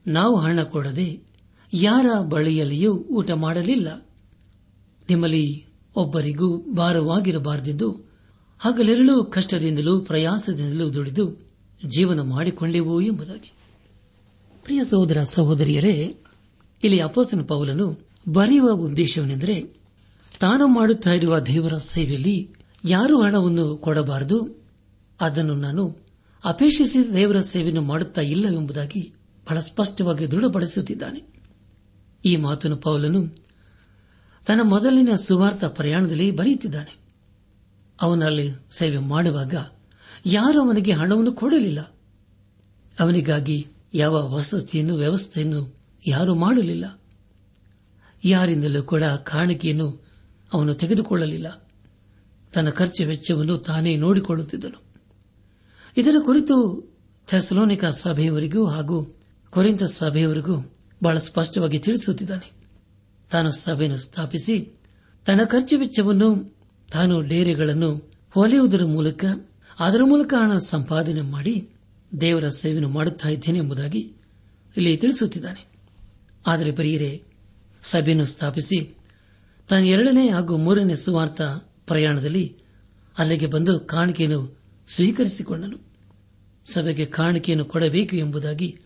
ನಾವು 0.07 0.37
ಹಣ 0.37 0.63
ಕೊಡದೆ 0.63 1.34
ಯಾರ 1.73 2.07
ಬಳಿಯಲ್ಲಿಯೂ 2.29 2.95
ಊಟ 2.95 3.31
ಮಾಡಲಿಲ್ಲ. 3.31 4.07
ನಿಮ್ಮಲ್ಲಿ 5.09 5.67
ಒಬ್ಬರಿಗೂ 5.97 6.57
ಭಾರವಾಗಿರಬಾರದೆಂದು, 6.59 7.91
ಹಗಲೆರಳು 8.59 9.25
ಕಷ್ಟದಿಂದಲೂ 9.25 10.01
ಪ್ರಯಾಸದಿಂದಲೂ 10.01 10.93
ದುಡಿದು 10.93 11.51
ಜೀವನ 11.97 12.21
ಮಾಡಿಕೊಂಡೆವು 12.21 13.01
ಎಂಬುದಾಗಿ. 13.01 13.53
ಪ್ರಿಯ 14.65 14.85
ಸಹೋದರ 14.91 15.23
ಸಹೋದರಿಯರೇ, 15.25 16.17
ಇಲ್ಲಿ 16.85 17.01
ಅಪೋಸನ 17.01 17.43
ಪೌಲನು 17.43 17.99
ಬರೆಯುವ 18.29 18.71
ಉದ್ದೇಶವೇನೆಂದರೆ, 18.71 19.61
ತಾನು 20.41 20.67
ಮಾಡುತ್ತಾ 20.67 21.13
ಇರುವ 21.13 21.39
ದೇವರ 21.39 21.79
ಸೇವೆಯಲ್ಲಿ 21.79 22.51
ಯಾರು 22.85 23.23
ಹಣವನ್ನು 23.23 23.77
ಕೊಡಬಾರದು, 23.77 24.65
ಅದನ್ನು 25.21 25.55
ನಾನು 25.55 25.97
ಅಪೇಕ್ಷಿಸಿ 26.45 27.15
ದೇವರ 27.15 27.41
ಸೇವೆಯನ್ನು 27.41 27.83
ಮಾಡುತ್ತಾ 27.83 28.21
ಇಲ್ಲವೆಂಬುದಾಗಿ 28.21 29.13
ಬಹಳ 29.47 29.61
ಸ್ಪಷ್ಟವಾಗಿ 29.61 30.31
ದೃಢಪಡಿಸುತ್ತಿದ್ದಾನೆ. 30.31 31.34
ಈ 32.25 32.37
ಮಾತನ್ನು 32.37 32.77
ಪೌಲನು 32.77 33.45
ತನ್ನ 34.47 34.61
ಮೊದಲಿನ 34.63 35.17
ಸುವಾರ್ಥ 35.17 35.65
ಪ್ರಯಾಣದಲ್ಲಿ 35.65 36.31
ಬರೆಯುತ್ತಿದ್ದಾನೆ. 36.31 36.97
ಅವನಲ್ಲಿ 38.03 38.51
ಸೇವೆ 38.71 38.99
ಮಾಡುವಾಗ 38.99 39.55
ಯಾರು 40.27 40.63
ಅವನಿಗೆ 40.63 40.93
ಹಣವನ್ನು 40.93 41.33
ಕೊಡಲಿಲ್ಲ. 41.33 41.81
ಅವನಿಗಾಗಿ 43.01 43.67
ಯಾವ 43.95 44.33
ವಸತಿಯನ್ನು, 44.33 44.95
ವ್ಯವಸ್ಥೆಯನ್ನು 44.95 45.77
ಯಾರೂ 46.07 46.35
ಮಾಡಲಿಲ್ಲ. 46.35 47.01
ಯಾರಿಂದಲೂ 48.25 48.83
ಕೂಡ 48.83 49.05
ಕಾಣಿಕೆಯನ್ನು 49.05 50.07
ಅವನು 50.53 50.75
ತೆಗೆದುಕೊಳ್ಳಲಿಲ್ಲ. 50.75 51.69
ತನ್ನ 52.53 52.71
ಖರ್ಚು 52.71 53.07
ವೆಚ್ಚವನ್ನು 53.07 53.59
ತಾನೇ 53.59 53.97
ನೋಡಿಕೊಳ್ಳುತ್ತಿದ್ದನು. 53.97 54.85
ಇದರ 55.97 56.15
ಕುರಿತು 56.21 56.89
ಥೆಸಲೋನಿಕಾ 57.27 57.91
ಸಭೆಯವರಿಗೂ 57.91 58.67
ಹಾಗೂ 58.67 59.17
ಕೊರಿಂತ 59.51 59.83
ಸಭೆಯವರಿಗೂ 59.83 60.73
ಬಹಳ 61.03 61.19
ಸ್ಪಷ್ಟವಾಗಿ 61.19 61.79
ತಿಳಿಸುತ್ತಿದ್ದಾನೆ. 61.79 62.53
ತಾನು 63.31 63.53
ಸಭೆಯನ್ನು 63.53 63.99
ಸ್ಥಾಪಿಸಿ, 63.99 64.79
ತನ್ನ 65.27 65.45
ಖರ್ಚು 65.45 65.79
ವೆಚ್ಚವನ್ನು, 65.79 66.57
ತಾನು 66.93 67.23
ಡೇರೆಗಳನ್ನು 67.23 68.13
ಹೊಲೆಯುವುದರ 68.31 68.85
ಮೂಲಕ, 68.85 69.25
ಅದರ 69.79 70.01
ಮೂಲಕ 70.05 70.35
ಹಣ 70.35 70.59
ಸಂಪಾದನೆ 70.59 71.21
ಮಾಡಿ 71.21 71.69
ದೇವರ 72.21 72.49
ಸೇವೆಯನ್ನು 72.49 72.89
ಮಾಡುತ್ತಾ 72.89 73.29
ಇದ್ದೇನೆ 73.29 73.59
ಎಂಬುದಾಗಿ 73.59 74.13
ಇಲ್ಲಿ 74.77 74.97
ತಿಳಿಸುತ್ತಿದ್ದಾನೆ. 74.97 75.67
ಆದರೆ 76.47 76.73
ಪ್ರಿಯರೇ, 76.73 77.23
ಸಭೆಯನ್ನು 77.83 78.25
ಸ್ಥಾಪಿಸಿ 78.25 78.97
ತನ್ನ 79.69 79.85
ಎರಡನೇ 79.85 80.29
ಹಾಗೂ 80.29 80.57
ಮೂರನೇ 80.57 80.97
ಸುವಾರ್ಥ 80.97 81.43
ಪ್ರಯಾಣದಲ್ಲಿ 81.87 82.57
ಅಲ್ಲಿಗೆ 83.19 83.47
ಬಂದು 83.47 83.81
ಕಾಣಿಕೆಯನ್ನು 83.81 84.59
ಸ್ವೀಕರಿಸಿಕೊಂಡನು. 84.89 85.95
ಸಭೆಗೆ 86.73 87.07
ಕಾಣಿಕೆಯನ್ನು 87.07 87.65
ಕೊಡಬೇಕು 87.65 88.17
ಎಂಬುದಾಗಿ 88.17 88.81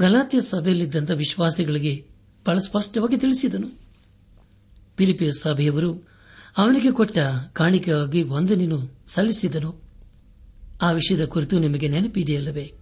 ಗಲಾತ್ಯ 0.00 0.40
ಸಭೆಯಲ್ಲಿದ್ದಂಥ 0.40 1.10
ವಿಶ್ವಾಸಿಗಳಿಗೆ 1.10 2.06
ಬಹಳ 2.46 2.58
ಸ್ಪಷ್ಟವಾಗಿ 2.58 3.16
ತಿಳಿಸಿದನು. 3.16 3.68
ಪಿಲಿಪಿಯ 4.96 5.32
ಸಭೆಯವರು 5.32 6.08
ಅವನಿಗೆ 6.56 6.90
ಕೊಟ್ಟ 6.90 7.18
ಕಾಣಿಕೆಗಾಗಿ 7.52 8.22
ವಂದನೆಯನ್ನು 8.22 8.94
ಸಲ್ಲಿಸಿದನು. 9.06 9.80
ಆ 10.82 10.90
ವಿಷಯದ 10.92 11.24
ಕುರಿತು 11.24 11.58
ನಿಮಗೆ 11.58 11.88
ನೆನಪಿದೆಯಲ್ಲವೇ? 11.88 12.72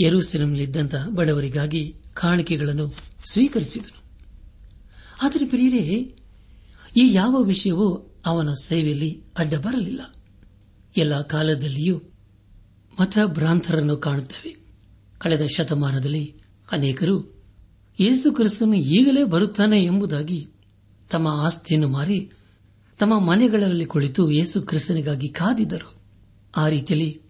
ಯರೂಸೆಲಂನಲ್ಲಿದ್ದಂಥ 0.00 0.94
ಬಡವರಿಗಾಗಿ 1.14 1.96
ಕಾಣಿಕೆಗಳನ್ನು 2.14 2.94
ಸ್ವೀಕರಿಸಿದನು. 3.32 4.02
ಆದರೆ 5.22 5.46
ಪ್ರಿಯರೇ, 5.46 6.16
ಈ 6.96 7.12
ಯಾವ 7.12 7.42
ವಿಷಯವೂ 7.42 8.14
ಅವನ 8.26 8.52
ಸೇವೆಯಲ್ಲಿ 8.52 9.22
ಅಡ್ಡ 9.38 9.54
ಬರಲಿಲ್ಲ 9.54 10.14
ಎಲ್ಲ 10.96 11.22
ಕಾಲದಲ್ಲಿಯೂ 11.22 12.02
ಮತಭ್ರಾಂತರನ್ನು 13.00 13.96
ಕಾಣುತ್ತೇವೆ. 13.96 14.63
ಕಳೆದ 15.24 15.46
ಶತಮಾನದಲ್ಲಿ 15.56 16.34
ಅನೇಕರು 16.70 17.42
ಯೇಸು 18.00 18.32
ಕ್ರಿಸ್ತನು 18.32 18.74
ಈಗಲೇ 18.74 19.24
ಬರುತ್ತಾನೆ 19.24 19.84
ಎಂಬುದಾಗಿ 19.84 20.48
ತಮ್ಮ 21.10 21.28
ಆಸ್ತಿಯನ್ನು 21.28 21.88
ಮಾರಿ 21.88 22.30
ತಮ್ಮ 22.98 23.18
ಮನೆಗಳಲ್ಲಿ 23.18 23.86
ಕುಳಿತು 23.86 24.30
ಯೇಸು 24.30 24.62
ಕ್ರಿಸ್ತನಿಗಾಗಿ 24.62 25.28
ಕಾದಿದ್ದರು 25.28 25.94
ಆ 26.56 26.68
ರೀತಿಯಲ್ಲಿ 26.68 27.20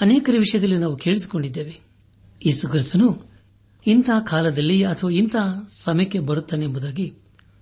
ಅನೇಕರ 0.00 0.34
ವಿಷಯದಲ್ಲಿ 0.38 0.78
ನಾವು 0.78 0.96
ಕೇಳಿಸಿಕೊಂಡಿದ್ದೇವೆ. 0.96 1.80
ಯೇಸು 2.46 2.68
ಕ್ರಿಸ್ತನು 2.68 3.22
ಇಂತಹ 3.86 4.18
ಕಾಲದಲ್ಲಿ 4.20 4.84
ಅಥವಾ 4.84 5.10
ಇಂತಹ 5.10 5.68
ಸಮಯಕ್ಕೆ 5.82 6.18
ಬರುತ್ತಾನೆ 6.18 6.64
ಎಂಬುದಾಗಿ 6.64 7.14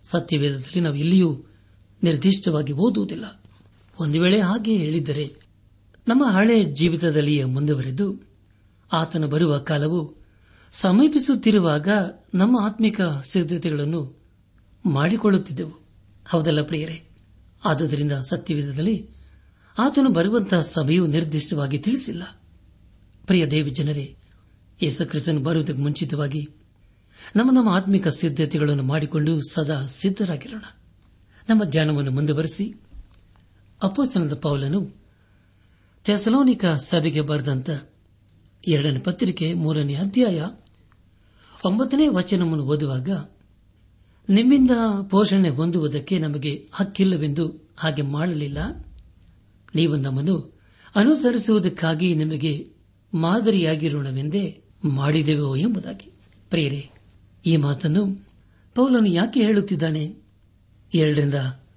ಸತ್ಯವೇದದಲ್ಲಿ 0.04 0.80
ನಾವು 0.80 0.94
ಇಲ್ಲಿಯೂ 0.94 1.44
ನಿರ್ದಿಷ್ಟವಾಗಿ 2.02 2.72
ಓದುವುದಿಲ್ಲ. 2.72 3.42
ಒಂದು 4.00 4.20
ವೇಳೆ 4.20 4.40
ಹಾಗೆ 4.40 4.76
ಹೇಳಿದ್ದರೆ 4.76 5.34
ನಮ್ಮ 6.08 6.24
ಹಳೆಯ 6.24 6.64
ಜೀವಿತದಲ್ಲಿಯೇ 6.64 7.44
ಮುಂದುವರೆದು 7.44 8.33
ಆತನು 8.92 9.28
ಬರುವ 9.28 9.58
ಕಾಲವು 9.58 10.16
ಸಮೀಪಿಸುತ್ತಿರುವಾಗ 10.72 11.88
ನಮ್ಮ 12.34 12.58
ಆತ್ಮಿಕ 12.62 13.00
ಸಿದ್ಧತೆಗಳನ್ನು 13.24 14.22
ಮಾಡಿಕೊಳ್ಳುತ್ತಿದ್ದೆವು. 14.86 15.84
ಹೌದಲ್ಲ 16.28 16.62
ಪ್ರಿಯರೇ? 16.62 17.02
ಆದುದರಿಂದ 17.64 18.12
ಸತ್ಯವಿಧದಲ್ಲಿ 18.12 19.08
ಆತನು 19.78 20.10
ಬರುವಂತಹ 20.10 20.60
ಸಭೆಯು 20.60 21.06
ನಿರ್ದಿಷ್ಟವಾಗಿ 21.06 21.78
ತಿಳಿಸಿಲ್ಲ. 21.78 22.22
ಪ್ರಿಯ 23.26 23.46
ದೇವಿ 23.46 23.70
ಜನರೇ, 23.70 24.16
ಯೇಸುಕ್ರಿಸ್ತನು 24.82 25.40
ಬರುವುದಕ್ಕೆ 25.40 25.82
ಮುಂಚಿತವಾಗಿ 25.82 26.48
ನಮ್ಮ 27.36 27.50
ನಮ್ಮ 27.50 27.68
ಆತ್ಮಿಕ 27.68 28.08
ಸಿದ್ಧತೆಗಳನ್ನು 28.08 28.82
ಮಾಡಿಕೊಂಡು 28.82 29.40
ಸದಾ 29.50 29.86
ಸಿದ್ಧರಾಗಿರೋಣ. 29.86 30.62
ನಮ್ಮ 31.48 31.64
ಧ್ಯಾನವನ್ನು 31.64 32.10
ಮುಂದುವರೆಸಿ 32.10 32.74
ಅಪ್ಪಸ್ತನದ 33.82 34.34
ಪೌಲನು 34.34 34.94
ಥೆಸಲೋನಿಕ 36.04 36.66
ಸಭೆಗೆ 36.66 37.20
ಬರೆದಂತ 37.20 37.70
ಎರಡನೇ 38.68 38.98
ಪತ್ರಿಕೆ 38.98 39.54
ಮೂರನೇ 39.54 39.94
ಅಧ್ಯಾಯ 39.94 40.48
ಒಂಬತ್ತನೇ 41.64 42.08
ವಚನವನ್ನು 42.08 42.64
ಓದುವಾಗ, 42.64 43.10
ನಿಮ್ಮಿಂದ 44.28 44.70
ಪೋಷಣೆ 45.10 45.48
ಹೊಂದುವುದಕ್ಕೆ 45.48 46.18
ನಮಗೆ 46.18 46.68
ಹಕ್ಕಿಲ್ಲವೆಂದು 46.72 47.72
ಹಾಗೆ 47.76 48.02
ಮಾಡಲಿಲ್ಲ. 48.02 48.86
ನೀವು 49.74 49.96
ನಮ್ಮನ್ನು 49.96 50.60
ಅನುಸರಿಸುವುದಕ್ಕಾಗಿ 50.94 52.14
ನಿಮಗೆ 52.14 52.68
ಮಾದರಿಯಾಗಿರೋಣವೆಂದೇ 53.14 54.62
ಮಾಡಿದೆವೋ 54.84 55.56
ಎಂಬುದಾಗಿ. 55.56 56.12
ಪ್ರೇರೆ 56.50 56.90
ಈ 57.46 57.56
ಮಾತನ್ನು 57.56 58.28
ಪೌಲನು 58.74 59.06
ಯಾಕೆ 59.06 59.40
ಹೇಳುತ್ತಿದ್ದಾನೆ? 59.40 60.16
ಎರಡರಿಂದ 60.94 61.34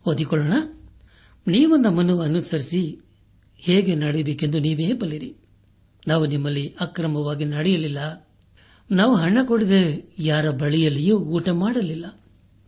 ಓದಿಕೊಳ್ಳೋಣ. 0.08 0.53
ನೀವು 1.48 1.75
ನಮ್ಮನ್ನು 1.75 2.20
ಅನುಸರಿಸಿ 2.20 3.00
ಹೇಗೆ 3.58 3.96
ನಡೆಯಬೇಕೆಂದು 3.96 4.60
ನೀವೇ 4.60 4.94
ಬಲ್ಲಿರಿ. 4.94 5.36
ನಾವು 6.08 6.26
ನಿಮ್ಮಲ್ಲಿ 6.26 6.76
ಅಕ್ರಮವಾಗಿ 6.80 7.46
ನಡೆಯಲಿಲ್ಲ. 7.46 8.28
ನಾವು 8.92 9.16
ಹಣ 9.16 9.38
ಕೊಡದೆ 9.46 10.14
ಯಾರ 10.20 10.50
ಬಳಿಯಲ್ಲಿಯೂ 10.52 11.18
ಊಟ 11.18 11.50
ಮಾಡಲಿಲ್ಲ. 11.50 12.06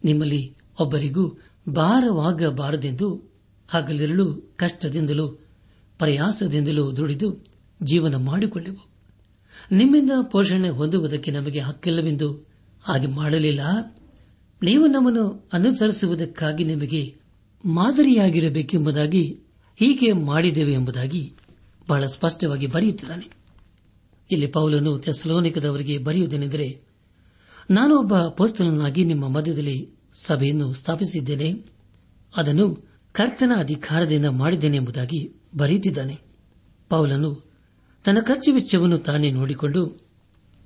ನಿಮ್ಮಲ್ಲಿ 0.05 0.57
ಒಬ್ಬರಿಗೂ 0.79 1.37
ಭಾರವಾಗಬಾರದೆಂದು 1.69 3.23
ಹಗಲಿರಲು 3.69 4.53
ಕಷ್ಟದಿಂದಲೂ, 4.55 5.27
ಪ್ರಯಾಸದಿಂದಲೂ 5.97 6.95
ದುಡಿದು 6.95 7.45
ಜೀವನ 7.83 8.15
ಮಾಡಿಕೊಳ್ಳೆವು 8.15 8.89
ನಿಮ್ಮಿಂದ 9.71 10.11
ಪೋಷಣೆ 10.21 10.69
ಹೊಂದುವುದಕ್ಕೆ 10.69 11.31
ನಮಗೆ 11.31 11.59
ಹಕ್ಕಿಲ್ಲವೆಂದು 11.59 12.47
ಹಾಗೆ 12.83 13.07
ಮಾಡಲಿಲ್ಲ. 13.07 13.61
ನೀವು 14.63 14.87
ನಮ್ಮನ್ನು 14.87 15.49
ಅನುಸರಿಸುವುದಕ್ಕಾಗಿ 15.53 16.63
ನಿಮಗೆ 16.63 17.15
ಮಾದರಿಯಾಗಿರಬೇಕೆಂಬುದಾಗಿ 17.65 19.39
ಹೀಗೆ 19.75 20.11
ಮಾಡಿದ್ದೇವೆ 20.11 20.73
ಎಂಬುದಾಗಿ 20.73 21.33
ಬಹಳ 21.89 22.05
ಸ್ಪಷ್ಟವಾಗಿ 22.05 22.67
ಬರೆಯುತ್ತಿದ್ದಾನೆ. 22.67 23.29
ಇಲ್ಲಿ 24.31 24.47
ಪೌಲನು 24.47 24.99
ತೆಸಲೋನಿಕದವರಿಗೆ 24.99 25.97
ಬರೆಯುವುದೇನೆಂದರೆ, 25.97 26.81
ನಾನು 27.71 27.99
ಒಬ್ಬ 27.99 28.17
ಪೋಸ್ತನನ್ನಾಗಿ 28.27 29.05
ನಿಮ್ಮ 29.05 29.27
ಮಧ್ಯದಲ್ಲಿ 29.27 29.89
ಸಭೆಯನ್ನು 30.13 30.73
ಸ್ಥಾಪಿಸಿದ್ದೇನೆ, 30.73 31.65
ಅದನ್ನು 32.35 32.89
ಕರ್ತನ 33.11 33.51
ಅಧಿಕಾರದಿಂದ 33.57 34.25
ಮಾಡಿದ್ದೇನೆ 34.25 34.77
ಎಂಬುದಾಗಿ 34.77 35.35
ಬರೆಯುತ್ತಿದ್ದಾನೆ. 35.57 36.21
ಪೌಲನು 36.89 37.43
ತನ್ನ 38.05 38.19
ಖರ್ಚು 38.21 38.53
ವೆಚ್ಚವನ್ನು 38.53 38.97
ತಾನೇ 38.97 39.31
ನೋಡಿಕೊಂಡು 39.31 40.09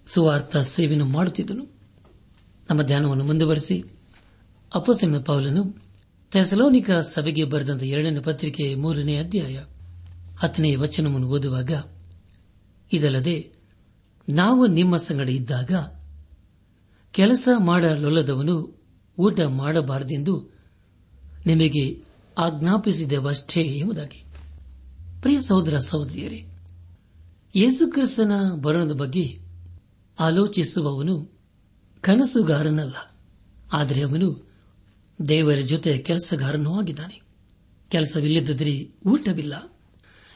ಸುವಾರ್ಥ 0.08 0.58
ಸೇವೆಯನ್ನು 0.58 1.06
ಮಾಡುತ್ತಿದ್ದನು. 1.06 1.74
ನಮ್ಮ 2.70 2.82
ಧ್ಯಾನವನ್ನು 2.82 3.24
ಮುಂದುವರೆಸಿ 3.24 3.84
ಅಪೋಸ್ತನ 4.76 5.20
ಪೌಲನು 5.20 5.84
ಥೆಸಲೋನಿಕ 6.32 6.92
ಸಭೆಗೆ 6.92 7.44
ಬರೆದಂತ 7.44 7.84
ಎರಡನೇ 7.84 8.20
ಪತ್ರಿಕೆ 8.20 8.76
ಮೂರನೇ 8.76 9.18
ಅಧ್ಯಾಯ 9.18 9.60
ಹತ್ತನೇ 10.38 10.76
ವಚನವನ್ನು 10.76 11.28
ಓದುವಾಗ, 11.28 11.72
ಇದಲ್ಲದೆ 12.92 13.54
ನಾವು 14.30 14.68
ನಿಮ್ಮ 14.68 14.98
ಸಂಗಡ 14.98 15.30
ಇದ್ದಾಗ 15.30 15.72
ಕೆಲಸ 17.12 17.48
ಮಾಡಲೊಲ್ಲದವನು 17.60 18.56
ಊಟ 19.18 19.40
ಮಾಡಬಾರದೆಂದು 19.42 20.50
ನಿಮಗೆ 21.46 22.04
ಆಜ್ಞಾಪಿಸಿದೆವಷ್ಟೇ 22.38 23.62
ಎಂಬುದಾಗಿ. 23.62 24.24
ಪ್ರಿಯ 25.22 25.42
ಸಹೋದರ 25.42 25.78
ಸಹೋದರಿಯರೇ 25.78 26.52
ಯೇಸುಕ್ರಿಸ್ತನ 27.56 28.32
ಬರಣದ 28.62 28.92
ಬಗ್ಗೆ 28.92 29.40
ಆಲೋಚಿಸುವವನು 30.20 31.16
ಕನಸುಗಾರನಲ್ಲ, 32.02 32.96
ಆದರೆ 33.74 34.02
ಅವನು 34.02 34.30
ದೇವರ 35.28 35.60
ಜೊತೆ 35.62 35.98
ಕೆಲಸಗಾರನೂ 35.98 36.80
ಆಗಿದ್ದಾನೆ. 36.80 37.22
ಕೆಲಸವಿಲ್ಲದಿದ್ದರೆ 37.90 38.76
ಊಟವಿಲ್ಲ. 39.06 39.73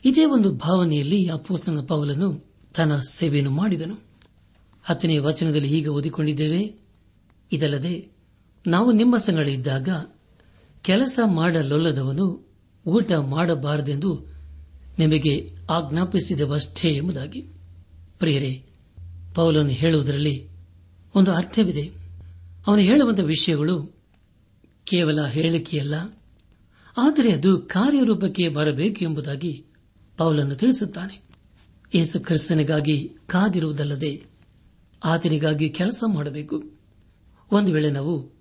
ಇದೇ 0.08 0.26
ಒಂದು 0.26 0.50
ಭಾವನೆಯಲ್ಲಿ 0.56 1.30
ಅಪ್ಪೋಸ್ತನ 1.30 1.80
ಪೌಲನು 1.82 2.46
ತನ್ನ 2.76 3.00
ಸೇವೆಯನ್ನು 3.10 3.52
ಮಾಡಿದನು. 3.52 3.96
ಹತ್ತನೇ 4.84 5.18
ವಚನದಲ್ಲಿ 5.18 5.70
ಈಗ 5.78 5.88
ಓದಿಕೊಂಡಿದ್ದೇವೆ, 5.88 6.62
ಇದಲ್ಲದೆ 7.52 7.94
ನಾವು 8.68 8.92
ನಿಮ್ಮ 8.92 9.18
ಸಂಗಡ 9.18 9.48
ಇದ್ದಾಗ 9.48 9.90
ಕೆಲಸ 10.82 11.20
ಮಾಡಲೊಲ್ಲದವನು 11.26 12.28
ಊಟ 12.86 13.12
ಮಾಡಬಾರದೆಂದು 13.12 14.12
ನಿಮಗೆ 15.00 15.34
ಆಜ್ಞಾಪಿಸಿದವಷ್ಟೇ 15.70 16.90
ಎಂಬುದಾಗಿ. 16.90 17.42
ಪ್ರಿಯರೇ, 18.20 18.54
ಪೌಲನು 19.36 19.70
ಹೇಳುವುದರಲ್ಲಿ 19.70 20.36
ಒಂದು 21.16 21.32
ಅರ್ಥವಿದೆ. 21.32 21.86
ಅವನು 22.68 22.82
ಹೇಳುವಂತಹ 22.82 23.24
ವಿಷಯಗಳು 23.24 23.76
ಕೇವಲ 24.84 25.26
ಹೇಳಿಕೆಯಲ್ಲ, 25.26 25.96
ಆದರೆ 26.98 27.34
ಅದು 27.34 27.52
ಕಾರ್ಯರೂಪಕ್ಕೆ 27.58 28.50
ಬರಬೇಕು 28.50 29.00
ಎಂಬುದಾಗಿ 29.02 29.54
ಪೌಲನ್ನು 30.18 30.56
ತಿಳಿಸುತ್ತಾನೆ. 30.56 31.22
ಯೇಸು 31.96 32.20
ಕ್ರಿಸ್ತನಿಗಾಗಿ 32.20 33.16
ಕಾದಿರುವುದಲ್ಲದೆ 33.28 34.24
ಆತನಿಗಾಗಿ 35.06 35.70
ಕೆಲಸ 35.70 36.04
ಮಾಡಬೇಕು. 36.08 36.64
ಒಂದು 37.52 37.72
ವೇಳೆ 37.72 37.90
ನಾವು 37.90 38.32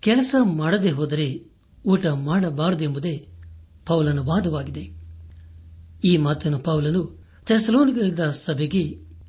ಕೆಲಸ 0.00 0.34
ಮಾಡದೆ 0.42 0.90
ಹೋದರೆ 0.90 1.44
ಊಟ 1.86 2.06
ಮಾಡಬಾರದೆಂಬುದೇ 2.06 3.28
ಪೌಲನ 3.86 4.18
ವಾದವಾಗಿದೆ. 4.18 4.90
ಈ 6.04 6.16
ಮಾತನ್ನು 6.16 6.58
ಪೌಲನು 6.58 7.24
ತೆಸಲೋನಿಗಳಿದ್ದ 7.46 8.20
ಸಭೆಗೆ 8.20 8.82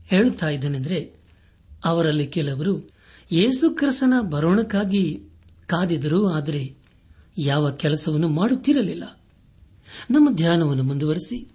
ಹೇಳುತ್ತಾ 0.05 0.49
ಇದ್ದನೆಂದರೆ, 0.49 1.19
ಅವರಲ್ಲಿ 1.85 2.27
ಕೆಲವರು 2.27 2.89
ಯೇಸು 3.31 3.69
ಕ್ರಿಸ್ತನ 3.69 4.13
ಬರೋಣಕ್ಕಾಗಿ 4.21 5.23
ಕಾದಿದರು 5.67 6.27
ಆದರೆ 6.27 6.75
ಯಾವ 7.37 7.71
ಕೆಲಸವನ್ನು 7.71 8.29
ಮಾಡುತ್ತಿರಲಿಲ್ಲ. 8.29 9.19
ನಮ್ಮ 10.11 10.29
ಧ್ಯಾನವನ್ನು 10.29 10.83
ಮುಂದುವರೆಸಿ. 10.83 11.54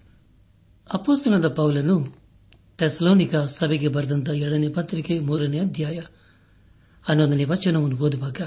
ಅಪೋಸ್ತನದ 0.93 1.49
ಪೌಲನು 1.49 2.17
ಟೆಸ್ಲೋನಿಕ 2.79 3.37
ಸಭೆಗೆ 3.37 3.89
ಬರೆದಂತ 3.89 4.29
ಎರಡನೇ 4.29 4.69
ಪತ್ರಿಕೆ 4.69 5.21
ಮೂರನೇ 5.21 5.59
ಅಧ್ಯಾಯ 5.59 6.01
ಹನ್ನೊಂದನೇ 7.03 7.45
ವಚನವನ್ನು 7.45 7.97
ಓದುವಾಗ, 7.97 8.41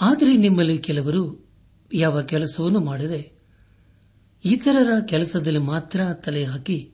ಆದರೆ 0.00 0.36
ನಿಮ್ಮಲ್ಲಿ 0.36 0.78
ಕೆಲವರು 0.78 1.50
ಯಾವ 1.94 2.22
ಕೆಲಸವನ್ನು 2.22 2.80
ಮಾಡದೆ 2.80 3.32
ಇತರರ 4.44 5.00
ಕೆಲಸದಲ್ಲಿ 5.00 5.58
ಮಾತ್ರ 5.58 6.00
ತಲೆ 6.12 6.44
ಹಾಕಿ 6.44 6.92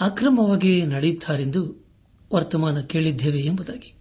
ಅಕ್ರಮವಾಗಿ 0.00 0.86
ನಡೆಯುತ್ತಾರೆಂದು 0.86 1.86
ವರ್ತಮಾನ 2.34 2.80
ಕೇಳಿದ್ದೇವೆ 2.80 3.40
ಎಂಬುದಾಗಿ. 3.40 3.94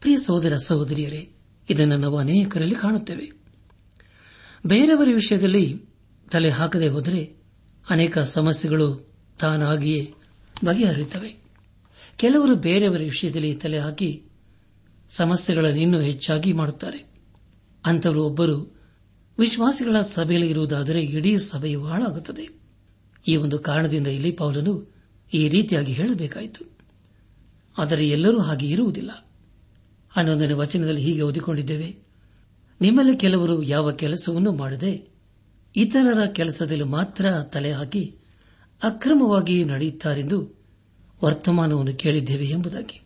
ಪ್ರಿಯ 0.00 0.18
ಸಹೋದರ 0.18 0.56
ಸಹೋದರಿಯರೇ, 0.56 1.32
ಇದನ್ನು 1.70 1.96
ನಾವು 1.96 2.18
ಅನೇಕರಲ್ಲಿ 2.18 2.74
ಕಾಣುತ್ತೇವೆ. 2.74 3.32
ಬೇರೆಯವರ 4.66 5.08
ವಿಷಯದಲ್ಲಿ 5.14 5.82
ತಲೆ 6.30 6.50
ಹಾಕದೆ 6.50 6.88
ಹೋದರೆ 6.88 7.35
ಅನೇಕ 7.90 8.18
ಸಮಸ್ಯೆಗಳು 8.18 9.08
ತಾನಾಗಿಯೇ 9.40 10.14
ಬಗೆಹರಿಯುತ್ತವೆ. 10.64 11.42
ಕೆಲವರು 12.16 12.54
ಬೇರೆಯವರ 12.56 12.98
ವಿಷಯದಲ್ಲಿ 12.98 13.54
ತಲೆ 13.54 13.78
ಹಾಕಿ 13.78 14.22
ಸಮಸ್ಯೆಗಳನ್ನು 15.08 15.80
ಇನ್ನೂ 15.80 16.00
ಹೆಚ್ಚಾಗಿ 16.00 16.52
ಮಾಡುತ್ತಾರೆ. 16.52 17.12
ಅಂಥವರು 17.84 18.24
ಒಬ್ಬರು 18.24 18.76
ವಿಶ್ವಾಸಿಗಳ 19.38 20.00
ಸಭೆಯಲ್ಲಿ 20.00 20.50
ಇರುವುದಾದರೆ 20.50 21.02
ಇಡೀ 21.02 21.36
ಸಭೆಯು 21.36 21.84
ಹಾಳಾಗುತ್ತದೆ. 21.84 22.60
ಈ 23.28 23.36
ಒಂದು 23.36 23.58
ಕಾರಣದಿಂದ 23.58 24.06
ಇಲ್ಲಿ 24.06 24.32
ಪೌಲನು 24.32 24.94
ಈ 25.34 25.48
ರೀತಿಯಾಗಿ 25.48 25.92
ಹೇಳಬೇಕಾಯಿತು. 25.92 26.78
ಆದರೆ 27.78 28.08
ಎಲ್ಲರೂ 28.08 28.40
ಹಾಗೆ 28.40 28.66
ಇರುವುದಿಲ್ಲ. 28.66 29.26
ಹನ್ನೊಂದನೇ 30.10 30.52
ವಚನದಲ್ಲಿ 30.52 31.02
ಹೀಗೆ 31.02 31.22
ಓದಿಕೊಂಡಿದ್ದೇವೆ, 31.22 31.98
ನಿಮ್ಮಲ್ಲಿ 32.80 33.16
ಕೆಲವರು 33.16 33.62
ಯಾವ 33.62 33.92
ಕೆಲಸವನ್ನು 33.92 34.52
ಮಾಡದೆ 34.52 35.15
ಇತರರ 35.76 36.26
ಕೆಲಸದಲ್ಲಿ 36.26 36.84
ಮಾತ್ರ 36.84 37.32
ತಲೆ 37.42 37.72
ಹಾಕಿ 37.72 38.14
ಅಕ್ರಮವಾಗಿ 38.82 39.64
ನಡೆಯುತ್ತಾರೆಂದು 39.64 40.54
ವರ್ತಮಾನವನ್ನು 41.24 41.94
ಕೇಳಿದ್ದೇವೆ 41.94 42.46
ಎಂಬುದಾಗಿ. 42.46 43.00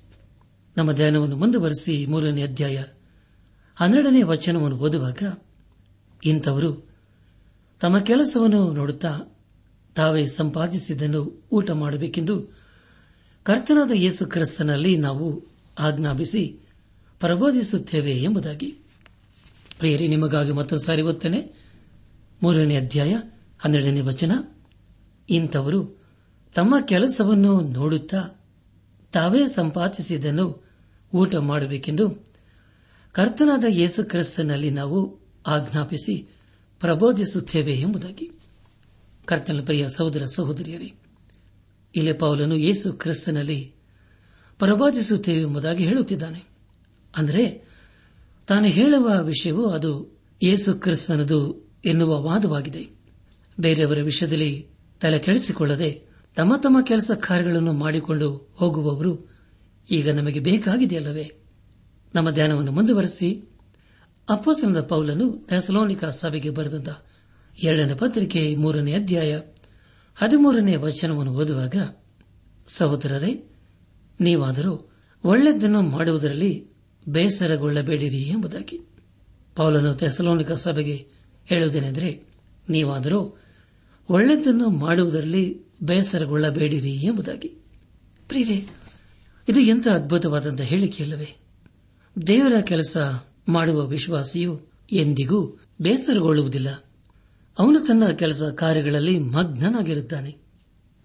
ನಮ್ಮ 0.76 0.92
ಧ್ಯಾನವನ್ನು 0.92 1.36
ಮುಂದುವರೆಸಿ 1.36 2.06
ಮೂರನೇ 2.06 2.42
ಅಧ್ಯಾಯ 2.42 2.84
ಹನ್ನೆರಡನೇ 3.76 4.22
ವಚನವನ್ನು 4.22 4.76
ಓದುವಾಗ 4.76 5.38
ಇಂಥವರು 6.24 6.90
ತಮ್ಮ 7.80 7.98
ಕೆಲಸವನ್ನು 7.98 8.72
ನೋಡುತ್ತಾ 8.72 9.20
ತಾವೇ 9.96 10.26
ಸಂಪಾದಿಸಿದ್ದನ್ನು 10.26 11.48
ಊಟ 11.52 11.70
ಮಾಡಬೇಕೆಂದು 11.70 12.56
ಕರ್ತನಾದ 13.42 13.90
ಯೇಸು 13.94 14.26
ಕ್ರಿಸ್ತನಲ್ಲಿ 14.26 14.96
ನಾವು 14.96 15.42
ಆಜ್ಞಾಪಿಸಿ 15.78 16.60
ಪ್ರಬೋಧಿಸುತ್ತೇವೆ 17.20 18.12
ಎಂಬುದಾಗಿ. 18.12 18.74
ಪ್ರಿಯರಿ, 19.78 20.08
ನಿಮಗಾಗಿ 20.08 20.52
ಮತ್ತೊಂದು 20.52 20.84
ಸಾರಿ 20.84 21.02
ಮೂರನೇ 22.42 22.76
ಅಧ್ಯಾಯ 22.76 23.16
ಹನ್ನೆರಡನೇ 23.58 24.00
ವಚನ. 24.00 24.32
ಇಂಥವರು 25.28 26.04
ತಮ್ಮ 26.54 26.74
ಕೆಲಸವನ್ನು 26.80 27.60
ನೋಡುತ್ತಾ 27.60 28.48
ತಾವೇ 29.12 29.48
ಸಂಪಾದಿಸಿದ್ದನ್ನು 29.48 30.66
ಊಟ 31.14 31.34
ಮಾಡಬೇಕೆಂದು 31.34 32.32
ಕರ್ತನಾದ 33.12 33.64
ಯೇಸು 33.68 34.04
ಕ್ರಿಸ್ತನಲ್ಲಿ 34.04 34.70
ನಾವು 34.70 35.18
ಆಜ್ಞಾಪಿಸಿ 35.46 36.34
ಪ್ರಬೋಧಿಸುತ್ತೇವೆ 36.80 37.72
ಎಂಬುದಾಗಿ. 37.72 38.30
ಕರ್ತನ 39.24 39.60
ಪ್ರಿಯ 39.64 39.88
ಸಹೋದರ 39.88 40.24
ಸಹೋದರಿಯರೇ, 40.24 40.92
ಇಲ್ಲಿ 41.94 42.12
ಪೌಲನು 42.12 42.56
ಯೇಸು 42.56 42.92
ಕ್ರಿಸ್ತನಲ್ಲಿ 42.92 43.74
ಪ್ರಬೋಧಿಸುತ್ತೇವೆ 44.58 45.42
ಎಂಬುದಾಗಿ 45.42 45.84
ಹೇಳುತ್ತಿದ್ದಾನೆ. 45.84 46.44
ಅಂದರೆ 47.16 47.68
ತಾನು 48.46 48.66
ಹೇಳುವ 48.66 49.22
ವಿಷಯವು 49.22 49.66
ಅದು 49.66 50.20
ಯೇಸು 50.42 50.74
ಕ್ರಿಸ್ತನದು 50.74 51.69
ಎನ್ನುವ 51.84 52.20
ವಾದವಾಗಿದೆ. 52.20 52.88
ಬೇರೆಯವರ 53.60 53.98
ವಿಷಯದಲ್ಲಿ 54.02 54.66
ತಲೆ 55.00 55.18
ಕೆಡಿಸಿಕೊಳ್ಳದೆ 55.18 56.02
ತಮ್ಮ 56.36 56.56
ತಮ್ಮ 56.56 56.80
ಕೆಲಸ 56.80 57.10
ಕಾರ್ಯಗಳನ್ನು 57.10 57.72
ಮಾಡಿಕೊಂಡು 57.72 58.50
ಹೋಗುವವರು 58.54 59.30
ಈಗ 59.90 60.10
ನಮಗೆ 60.10 60.40
ಬೇಕಾಗಿದೆಯಲ್ಲವೇ? 60.40 61.32
ನಮ್ಮ 62.14 62.30
ಧ್ಯಾನವನ್ನು 62.30 62.72
ಮುಂದುವರೆಸಿ. 62.72 63.50
ಅಪ್ಪಸನದ 64.30 64.80
ಪೌಲನು 64.80 65.46
ಥೆಸಲೋನಿಕ 65.48 66.04
ಸಭೆಗೆ 66.04 66.50
ಬರೆದಂತ 66.50 66.88
ಎರಡನೇ 67.62 67.94
ಪತ್ರಿಕೆ 67.94 68.56
ಮೂರನೇ 68.56 68.92
ಅಧ್ಯಾಯ 68.92 69.40
ಹದಿಮೂರನೇ 70.16 70.76
ವಚನವನ್ನು 70.76 71.32
ಓದುವಾಗ, 71.32 71.74
ಸಹೋದರರೇ, 72.68 73.58
ನೀವಾದರೂ 74.20 74.92
ಒಳ್ಳೆಯದನ್ನು 75.24 75.82
ಮಾಡುವುದರಲ್ಲಿ 75.82 76.66
ಬೇಸರಗೊಳ್ಳಬೇಡಿರಿ 77.08 78.22
ಎಂಬುದಾಗಿ. 78.22 78.80
ಪೌಲನು 79.56 79.94
ಥೆಸಲೋನಿಕ 79.94 80.52
ಸಭೆಗೆ 80.52 81.19
ಹೇಳುವುದೇನೆಂದರೆ, 81.50 82.22
ನೀವಾದರೂ 82.68 83.38
ಒಳ್ಳೆಯದನ್ನು 84.10 84.70
ಮಾಡುವುದರಲ್ಲಿ 84.70 85.62
ಬೇಸರಗೊಳ್ಳಬೇಡಿರಿ 85.82 86.92
ಎಂಬುದಾಗಿ. 86.92 87.48
ಪ್ರಿಯರೇ, 88.28 88.66
ಇದು 89.48 89.60
ಎಂಥ 89.60 89.88
ಅದ್ಭುತವಾದಂತಹ 89.88 90.64
ಹೇಳಿಕೆಯಲ್ಲವೇ. 90.64 91.36
ದೇವರ 92.26 92.60
ಕೆಲಸ 92.60 92.96
ಮಾಡುವ 93.48 93.86
ವಿಶ್ವಾಸಿಯು 93.86 94.66
ಎಂದಿಗೂ 94.92 95.60
ಬೇಸರಗೊಳ್ಳುವುದಿಲ್ಲ. 95.82 96.84
ಅವನು 97.58 97.80
ತನ್ನ 97.80 98.08
ಕೆಲಸ 98.08 98.42
ಕಾರ್ಯಗಳಲ್ಲಿ 98.42 99.18
ಮಗ್ನನಾಗಿರುತ್ತಾನೆ. 99.18 100.36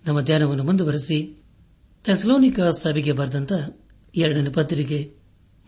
ನಮ್ಮ 0.08 0.21
ಧ್ಯಾನವನ್ನು 0.21 0.63
ಮುಂದುವರೆಸಿ, 0.63 1.43
ಥೆಸ್ಲೋನಿಕ 2.05 2.60
ಸಭೆಗೆ 2.60 3.12
ಬರೆದಂತ 3.12 3.53
ಎರಡನೇ 4.15 4.49
ಪತ್ರಿಕೆ, 4.49 5.13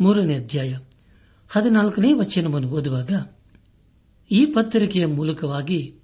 ಮೂರನೇ 0.02 0.36
ಅಧ್ಯಾಯ, 0.36 0.78
ಹದಿನಾಲ್ಕನೇ 1.50 2.14
ವಚನವನ್ನು 2.14 2.70
ಓದುವಾಗ 2.70 3.12
ಈ 4.32 4.46
ಪತ್ರಿಕೆಯ 4.46 5.06
ಮೂಲಕವಾಗಿ 5.06 5.96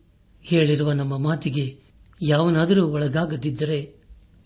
ಹೇಳಿರುವ 0.41 0.91
ನಮ್ಮ 0.91 1.17
ಮಾತಿಗೆ 1.17 1.79
ಯಾವನಾದರೂ 2.21 2.87
ಒಳಗಾಗದಿದ್ದರೆ 2.87 3.95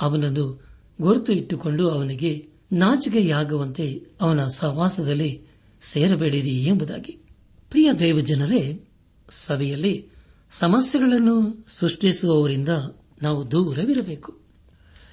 ಅವನನ್ನು 0.02 0.64
ಗುರುತು 1.02 1.34
ಇಟ್ಟುಕೊಂಡು 1.34 1.90
ಅವನಿಗೆ 1.90 2.48
ನಾಚಿಕೆಯಾಗುವಂತೆ 2.72 4.02
ಅವನ 4.22 4.48
ಸಹವಾಸದಲ್ಲಿ 4.48 5.42
ಸೇರಬೇಡಿರಿ 5.82 6.64
ಎಂಬುದಾಗಿ. 6.64 7.12
ಪ್ರಿಯ 7.70 7.94
ದೇವಜನರೇ, 7.94 8.84
ಸಭೆಯಲ್ಲಿ 9.30 10.10
ಸಮಸ್ಯೆಗಳನ್ನು 10.52 11.66
ಸೃಷ್ಟಿಸುವವರಿಂದ 11.70 12.70
ನಾವು 13.22 13.52
ದೂರವಿರಬೇಕು. 13.52 14.40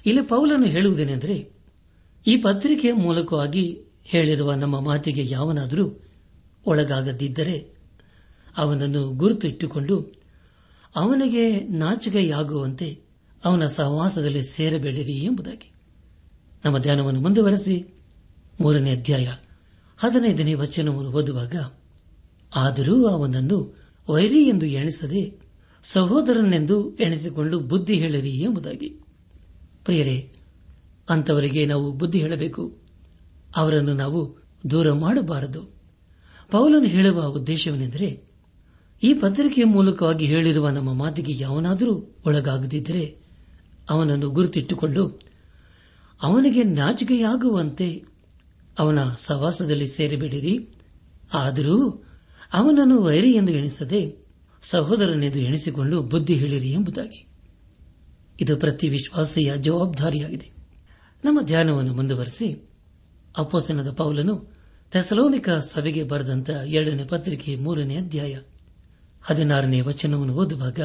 ಇಲ್ಲಿ 0.05 0.21
ಪೌಲನ್ನು 0.21 0.65
ಹೇಳುವುದೇನೆಂದರೆ, 0.65 1.51
ಈ 2.27 2.37
ಪತ್ರಿಕೆಯ 2.37 2.93
ಮೂಲಕವಾಗಿ 2.93 3.81
ಹೇಳಿರುವ 4.03 4.53
ನಮ್ಮ 4.53 4.79
ಮಾತಿಗೆ 4.79 5.25
ಯಾವನಾದರೂ 5.25 6.01
ಒಳಗಾಗದಿದ್ದರೆ 6.65 7.74
ಅವನನ್ನು 8.57 9.09
ಗುರುತು 9.09 9.47
ಇಟ್ಟುಕೊಂಡು 9.47 10.25
ಅವನಿಗೆ 10.95 11.59
ನಾಚಿಕೆಯಾಗುವಂತೆ 11.59 13.01
ಅವನ 13.45 13.65
ಸಹವಾಸದಲ್ಲಿ 13.65 14.43
ಸೇರಬೇಡಿರಿ 14.43 15.13
ಎಂಬುದಾಗಿ. 15.13 15.71
ನಮ್ಮ 16.65 16.77
ಧ್ಯಾನವನ್ನು 16.77 17.21
ಮುಂದುವರೆಸಿ, 17.21 18.03
ಮೂರನೇ 18.61 18.91
ಅಧ್ಯಾಯ 18.91 19.27
ಹದಿನೈದನೇ 19.97 20.53
ವಚನವನ್ನು 20.53 21.11
ಓದುವಾಗ, 21.11 21.55
ಆದರೂ 22.55 23.05
ಅವನನ್ನು 23.05 23.77
ವೈರಿ 24.09 24.47
ಎಂದು 24.47 24.65
ಎಣಿಸದೆ 24.65 25.33
ಸಹೋದರನೆಂದು 25.83 26.95
ಎಣಿಸಿಕೊಂಡು 26.95 27.59
ಬುದ್ಧಿ 27.59 27.93
ಹೇಳಿರಿ 27.93 28.31
ಎಂಬುದಾಗಿ. 28.31 28.89
ಪ್ರಿಯರೇ 29.85 30.33
ಅಂತವರಿಗೆ 31.09 31.65
ನಾವು 31.65 31.91
ಬುದ್ಧಿ 31.91 32.19
ಹೇಳಬೇಕು. 32.19 32.77
ಅವರನ್ನು 33.55 33.93
ನಾವು 33.93 34.37
ದೂರ 34.69 34.93
ಮಾಡಬಾರದು. 34.93 35.61
ಪೌಲನು 36.51 36.83
ಹೇಳುವ 36.83 37.23
ಉದ್ದೇಶವೇನೆಂದರೆ 37.23 38.34
ಈ 39.03 39.13
ಪತ್ರಿಕೆಯ 39.13 39.63
ಮೂಲಕವಾಗಿ 39.63 40.25
ಹೇಳಿರುವ 40.25 40.69
ನಮ್ಮ 40.69 40.93
ಮಾತಿಗೆ 40.93 41.43
ಯಾವನಾದರೂ 41.43 42.15
ಒಳಗಾಗದಿದ್ದರೆ 42.25 43.17
ಅವನನ್ನು 43.89 44.29
ಗುರುತಿಟ್ಟುಕೊಂಡು 44.29 45.21
ಅವನಿಗೆ 46.21 46.63
ನಾಚಿಕೆಯಾಗುವಂತೆ 46.63 48.03
ಅವನ 48.79 48.99
ಸವಾಸದಲ್ಲಿ 49.17 49.87
ಸೇರಿಬಿಡಿರಿ. 49.87 50.69
ಆದರೂ 51.33 52.05
ಅವನನ್ನು 52.53 53.01
ವೈರಿ 53.01 53.31
ಎಂದು 53.31 53.51
ಎಣಿಸದೆ 53.51 54.15
ಸಹೋದರನೆಂದು 54.61 55.39
ಎಣಿಸಿಕೊಂಡು 55.39 56.01
ಬುದ್ಧಿ 56.01 56.35
ಹೇಳಿರಿ 56.35 56.71
ಎಂಬುದಾಗಿ. 56.71 57.27
ಇದು 58.39 58.57
ಪ್ರತಿ 58.57 58.89
ವಿಶ್ವಾಸಿಯ 58.89 59.53
ಜವಾಬ್ದಾರಿಯಾಗಿದೆ. 59.57 60.51
ನಮ್ಮ 61.25 61.41
ಧ್ಯಾನವನ್ನು 61.41 61.93
ಮುಂದುವರೆಸಿ 61.93 62.69
ಅಪ್ಪಸನದ 63.37 63.91
ಪೌಲನು 63.91 64.53
ಥೆಸಲೋನಿಕ 64.91 65.49
ಸಭೆಗೆ 65.49 66.03
ಬರೆದಂತ 66.03 66.49
ಎರಡನೇ 66.49 67.03
ಪತ್ರಿಕೆ 67.03 67.55
ಮೂರನೇ 67.55 67.95
ಅಧ್ಯಾಯ 67.95 68.37
ಹದಿನಾರನೇ 69.25 69.81
ವಚನವನ್ನು 69.81 70.33
ಓದುವಾಗ, 70.33 70.79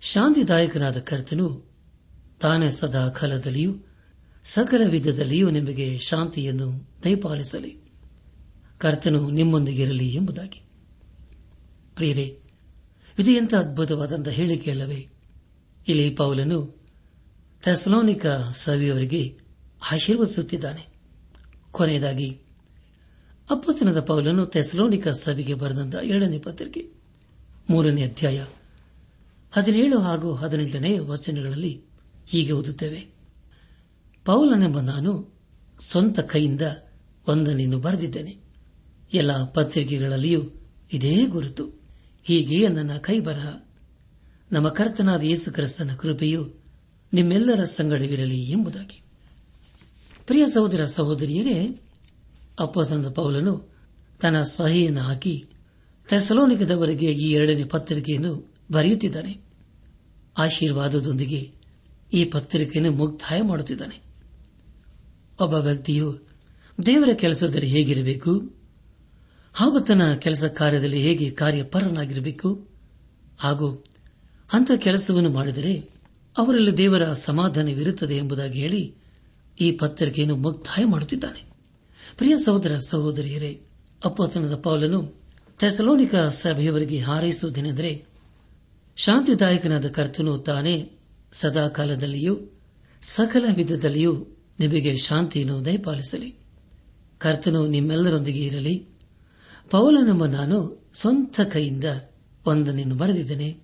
ಶಾಂತಿದಾಯಕನಾದ 0.00 0.98
ಕರ್ತನು, 0.98 1.70
ತಾನೇ 2.40 2.70
ಸದಾ 2.70 3.08
ಕಾಲದಲ್ಲಿಯೂ, 3.08 3.74
ಸಕಲ 4.44 4.82
ವಿಧದಲ್ಲಿಯೂ 4.88 5.50
ನಿಮಗೆ 5.50 5.98
ಶಾಂತಿಯನ್ನು 5.98 6.88
ದಯಪಾಲಿಸಲಿ. 7.04 7.76
ಕರ್ತನು 8.78 9.30
ನಿಮ್ಮೊಂದಿಗಿರಲಿ 9.30 10.14
ಎಂಬುದಾಗಿ. 10.14 10.62
ಪ್ರಿಯರೇ, 11.96 12.40
ಇದು 13.18 13.30
ಎಂಥ 13.30 13.54
ಅದ್ಭುತವಾದಂತಹ 13.54 14.30
ಹೇಳಿಕೆಯಲ್ಲವೇ 14.30 15.08
ಇಲ್ಲಿ 15.88 16.10
ಪೌಲನು 16.10 16.86
ಥೆಸಲೋನಿಕ 17.64 18.26
ಸವಿಯವರಿಗೆ 18.52 19.38
ಆಶೀರ್ವದಿಸುತ್ತಿದ್ದಾನೆ. 19.92 20.86
ಕೊನೆಯದಾಗಿ 21.70 22.40
ಅಪ್ಪಸ್ತನದ 23.50 24.00
ಪೌಲನು 24.00 24.46
ಥೆಸಲೋನಿಕ 24.46 25.08
ಸವಿಗೆ 25.08 25.54
ಬರೆದಂತಹ 25.54 25.98
ಎರಡನೇ 26.04 26.38
ಪತ್ರಿಕೆ. 26.38 27.01
ಮೂರನೇ 27.70 28.02
ಅಧ್ಯಾಯ. 28.02 28.44
ಹದಿನೇಳು 29.52 29.98
ಹಾಗೂ 29.98 30.34
ಹದಿನೆಂಟನೇ 30.34 30.98
ವಚನಗಳಲ್ಲಿ 30.98 31.82
ಹೀಗೆ 32.26 32.52
ಓದುತ್ತೇವೆ. 32.52 33.06
ಪೌಲನೆಂಬ 34.24 34.80
ನಾನು 34.80 35.40
ಸ್ವಂತ 35.80 36.20
ಕೈಯಿಂದ 36.20 36.62
ಒಂದನೆಯನ್ನು 37.28 37.78
ಬರೆದಿದ್ದೇನೆ. 37.78 38.36
ಎಲ್ಲ 39.12 39.44
ಪತ್ರಿಕೆಗಳಲ್ಲಿಯೂ 39.44 40.42
ಇದೇ 40.92 41.26
ಗುರುತು. 41.26 41.82
ಹೀಗೆ 42.24 42.68
ನನ್ನ 42.68 42.96
ಕೈ 42.96 43.20
ಬರಹ 43.20 43.60
ನಮ್ಮ 44.52 44.68
ಕರ್ತನಾದ 44.68 45.22
ಯೇಸು 45.22 45.52
ಕ್ರಿಸ್ತನ 45.52 45.94
ಕೃಪೆಯು 45.94 46.54
ನಿಮ್ಮೆಲ್ಲರ 47.12 47.64
ಸಂಗಡವಿರಲಿ 47.64 48.42
ಎಂಬುದಾಗಿ. 48.42 49.02
ಪ್ರಿಯ 50.26 50.48
ಸಹೋದರ 50.48 50.84
ಸಹೋದರಿಯರೇ 50.84 51.80
ಅಪ್ಪಸಂದ 52.60 53.06
ಪೌಲನು 53.06 53.68
ತನ್ನ 54.20 54.42
ಸಹಿಯನ್ನು 54.42 55.00
ಹಾಕಿ 55.00 55.48
ತೆಸಲೋನಿಕದವರೆಗೆ 56.08 57.12
ಈ 57.12 57.32
ಎರಡನೇ 57.32 57.64
ಪತ್ರಿಕೆಯನ್ನು 57.64 58.54
ಬರೆಯುತ್ತಿದ್ದಾನೆ. 58.72 59.38
ಆಶೀರ್ವಾದದೊಂದಿಗೆ 60.38 61.52
ಈ 62.14 62.24
ಪತ್ರಿಕೆಯನ್ನು 62.24 62.92
ಮುಕ್ತಾಯ 62.92 63.42
ಮಾಡುತ್ತಿದ್ದಾನೆ. 63.42 64.02
ಒಬ್ಬ 65.40 65.54
ವ್ಯಕ್ತಿಯು, 65.54 66.18
ದೇವರ 66.86 67.08
ಕೆಲಸದಲ್ಲಿ 67.14 67.66
ಹೇಗಿರಬೇಕು? 67.66 68.56
ಹಾಗೂ 69.52 69.80
ತನ್ನ 69.80 70.14
ಕೆಲಸ 70.14 70.44
ಕಾರ್ಯದಲ್ಲಿ 70.44 71.02
ಹೇಗೆ 71.02 71.30
ಕಾರ್ಯಪರನಾಗಿರಬೇಕು? 71.30 72.68
ಹಾಗೂ 73.38 73.84
ಅಂಥ 74.52 74.70
ಕೆಲಸವನ್ನು 74.76 75.30
ಮಾಡಿದರೆ 75.30 75.88
ಅವರಲ್ಲಿ 76.38 76.78
ದೇವರ 76.78 77.12
ಸಮಾಧಾನವಿರುತ್ತದೆ 77.12 78.16
ಎಂಬುದಾಗಿ 78.16 78.60
ಹೇಳಿ 78.60 78.94
ಈ 79.60 79.72
ಪತ್ರಿಕೆಯನ್ನು 79.72 80.36
ಮುಕ್ತಾಯ 80.36 80.84
ಮಾಡುತ್ತಿದ್ದಾನೆ. 80.84 81.44
ಪ್ರಿಯ 82.18 82.36
ಸಹೋದರ 82.44 82.78
ಸಹೋದರಿಯರೇ 82.78 83.60
ಅಪ್ಪತನದ 84.04 84.54
ಪೌಲನು 84.54 85.21
ಥೆಸಲೋನಿಕ 85.58 86.14
ಸಭೆಯವರಿಗೆ 86.14 86.98
ಹಾರೈಸುವುದೇನೆಂದರೆ, 86.98 88.04
ಶಾಂತಿದಾಯಕನಾದ 88.96 89.88
ಕರ್ತನು 89.88 90.38
ತಾನೇ 90.38 90.90
ಸದಾಕಾಲದಲ್ಲಿಯೂ, 91.32 92.58
ಸಕಲ 93.02 93.44
ವಿಧದಲ್ಲಿಯೂ 93.54 94.26
ನಿಮಗೆ 94.60 94.96
ಶಾಂತಿಯನ್ನು 94.96 95.64
ದಯಪಾಲಿಸಲಿ. 95.64 96.34
ಕರ್ತನು 97.18 97.66
ನಿಮ್ಮೆಲ್ಲರೊಂದಿಗೆ 97.66 98.40
ಇರಲಿ. 98.40 98.86
ಪೌಲನೆಂಬ 99.70 100.26
ನಾನು 100.26 100.90
ಸ್ವಂತ 100.94 101.40
ಕೈಯಿಂದ 101.40 101.84
ಒಂದನೆಯನ್ನು 102.46 102.94
ಬರೆದಿದ್ದೇನೆ. 102.94 103.56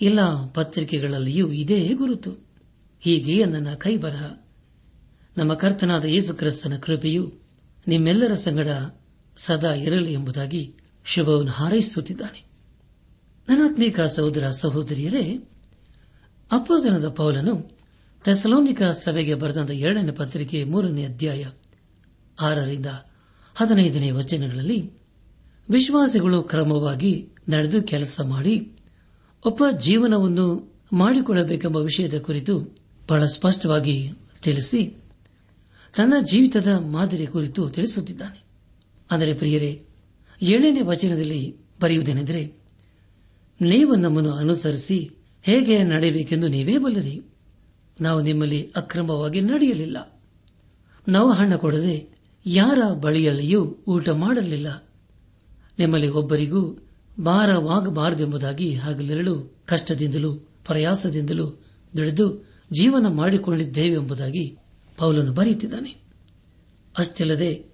ಎಲ್ಲ 0.00 0.46
ಪತ್ರಿಕೆಗಳಲ್ಲಿಯೂ 0.46 1.52
ಇದೇ 1.52 1.88
ಗುರುತು. 1.94 2.48
ಹೀಗೆ 3.00 3.44
ನನ್ನ 3.44 3.74
ಕೈ 3.74 3.96
ಬರಹ 3.96 4.36
ನಮ್ಮ 5.36 5.54
ಕರ್ತನಾದ 5.54 6.04
ಯೇಸುಕ್ರಿಸ್ತನ 6.04 6.76
ಕೃಪೆಯು 6.76 7.32
ನಿಮ್ಮೆಲ್ಲರ 7.88 8.34
ಸಂಗಡ 8.34 8.68
ಸದಾ 9.36 9.74
ಇರಲಿ 9.74 10.12
ಎಂಬುದಾಗಿ 10.12 10.77
ಶುಭವನ್ನು 11.08 11.52
ಹಾರೈಸುತ್ತಿದ್ದಾನೆ. 11.52 12.48
ನನಾತ್ಮೀಕ 13.48 14.00
ಸಹೋದರ 14.00 14.50
ಸಹೋದರಿಯರೇ 14.50 15.48
ಅಪ್ಪೋಸನದ 16.52 17.08
ಪೌಲನು 17.08 17.78
ಥೆಸಲೋನಿಕ 18.24 18.82
ಸಭೆಗೆ 18.82 19.34
ಬರೆದಂತ 19.34 19.70
ಎರಡನೇ 19.70 20.10
ಪತ್ರಿಕೆ 20.10 20.64
ಮೂರನೇ 20.64 21.04
ಅಧ್ಯಾಯ 21.04 21.46
ಆರರಿಂದ 22.40 22.86
ಹದಿನೈದನೇ 23.54 24.10
ವಚನಗಳಲ್ಲಿ 24.10 24.92
ವಿಶ್ವಾಸಿಗಳು 25.70 26.42
ಕ್ರಮವಾಗಿ 26.42 27.28
ನಡೆದು 27.48 27.82
ಕೆಲಸ 27.82 28.20
ಮಾಡಿ 28.20 28.72
ಒಬ್ಬ 29.46 29.64
ಜೀವನವನ್ನು 29.78 30.78
ಮಾಡಿಕೊಳ್ಳಬೇಕೆಂಬ 30.92 31.76
ವಿಷಯದ 31.76 32.18
ಕುರಿತು 32.18 32.60
ಬಹಳ 33.08 33.26
ಸ್ಪಷ್ಟವಾಗಿ 33.26 34.12
ತಿಳಿಸಿ, 34.42 35.02
ತನ್ನ 35.96 36.14
ಜೀವಿತದ 36.30 36.68
ಮಾದರಿ 36.68 37.26
ಕುರಿತು 37.26 37.70
ತಿಳಿಸುತ್ತಿದ್ದಾನೆ. 37.70 38.42
ಆದರೆ 39.10 39.34
ಪ್ರಿಯರೇ 39.34 39.84
ಏಳನೇ 40.42 40.80
ವಚನದಲ್ಲಿ 40.80 41.56
ಬರೆಯುವುದೇನೆಂದರೆ, 41.80 42.58
ನೀವು 43.60 43.94
ನಮ್ಮನ್ನು 43.94 44.32
ಅನುಸರಿಸಿ 44.32 45.10
ಹೇಗೆ 45.42 45.84
ನಡೆಯಬೇಕೆಂದು 45.84 46.48
ನೀವೇ 46.48 46.78
ಬಲ್ಲರಿ. 46.78 47.22
ನಾವು 48.00 48.20
ನಿಮ್ಮಲ್ಲಿ 48.20 48.72
ಅಕ್ರಮವಾಗಿ 48.76 49.40
ನಡೆಯಲಿಲ್ಲ. 49.40 50.22
ನಾವು 51.08 51.30
ಹಣ 51.30 51.56
ಕೊಡದೆ 51.56 52.18
ಯಾರ 52.46 52.78
ಬಳಿಯಲ್ಲಿಯೂ 53.00 53.76
ಊಟ 53.88 54.08
ಮಾಡಲಿಲ್ಲ. 54.08 54.84
ನಿಮ್ಮಲ್ಲಿ 55.78 56.08
ಒಬ್ಬರಿಗೂ 56.08 56.88
ಭಾರವಾಗಬಾರದೆಂಬುದಾಗಿ 57.24 58.74
ಹಗಲಿರಲು 58.74 59.62
ಕಷ್ಟದಿಂದಲೂ 59.66 60.34
ಪ್ರಯಾಸದಿಂದಲೂ 60.36 61.62
ದುಡಿದು 61.96 62.48
ಜೀವನ 62.72 63.06
ಮಾಡಿಕೊಂಡಿದ್ದೇವೆ 63.08 63.94
ಎಂಬುದಾಗಿ 63.94 64.58
ಪೌಲನು 64.98 65.32
ಬರೆಯುತ್ತಿದ್ದಾನೆ. 65.32 65.96
ಅಷ್ಟಲ್ಲದೆ 66.98 67.64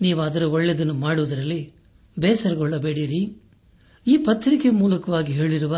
ನೀವಾದರೂ 0.00 0.50
ಒಳ್ಳೆಯದನ್ನು 0.50 0.94
ಮಾಡುವುದರಲ್ಲಿ 0.94 1.72
ಬೇಸರಗೊಳ್ಳಬೇಡಿರಿ. 2.20 3.42
ಈ 4.06 4.16
ಪತ್ರಿಕೆ 4.16 4.70
ಮೂಲಕವಾಗಿ 4.70 5.32
ಹೇಳಿರುವ 5.32 5.76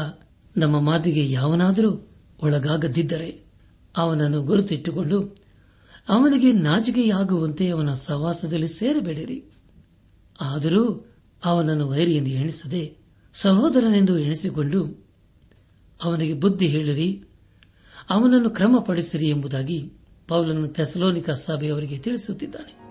ನಮ್ಮ 0.56 0.80
ಮಾತಿಗೆ 0.80 1.30
ಯಾವನಾದರೂ 1.30 2.08
ಒಳಗಾಗದಿದ್ದರೆ 2.42 3.44
ಅವನನ್ನು 3.96 4.42
ಗುರುತಿಟ್ಟುಕೊಂಡು 4.42 5.42
ಅವನಿಗೆ 6.08 6.52
ನಾಚಿಕೆಯಾಗುವಂತೆ 6.52 7.68
ಅವನ 7.68 7.94
ಸವಾಸದಲ್ಲಿ 7.94 8.68
ಸೇರಬೇಡಿರಿ. 8.68 9.44
ಆದರೂ 10.40 11.06
ಅವನನ್ನು 11.44 11.88
ವೈರಿಯೆಂದು 11.88 12.30
ಎಣಿಸದೆ 12.30 12.96
ಸಹೋದರನೆಂದು 13.34 14.18
ಎಣಿಸಿಕೊಂಡು 14.18 15.06
ಅವನಿಗೆ 16.02 16.34
ಬುದ್ಧಿ 16.34 16.66
ಹೇಳಿರಿ. 16.66 17.24
ಅವನನ್ನು 18.10 18.50
ಕ್ರಮಪಡಿಸಿರಿ 18.50 19.28
ಎಂಬುದಾಗಿ 19.28 19.92
ಪೌಲನ್ನು 20.28 20.68
ಥೆಸಲೋನಿಕ 20.68 21.30
ಸಭೆಯವರಿಗೆ 21.30 21.98
ತಿಳಿಸುತ್ತಿದ್ದಾನೆ. 21.98 22.81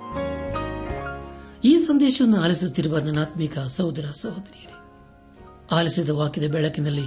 ಈ 1.64 1.80
ಸಂದೇಶವನ್ನು 1.80 2.42
ಆಲಿಸುತ್ತಿರುವ 2.42 3.00
ನನ್ನಾತ್ಮಿಕ 3.00 3.60
ಸಹೋದರ 3.60 4.06
ಸಹೋದರಿಯರೇ, 4.22 4.74
ಆಲಿಸಿದ 5.72 6.10
ವಾಕ್ಯದ 6.10 6.52
ಬೆಳಕಿನಲ್ಲಿ 6.52 7.04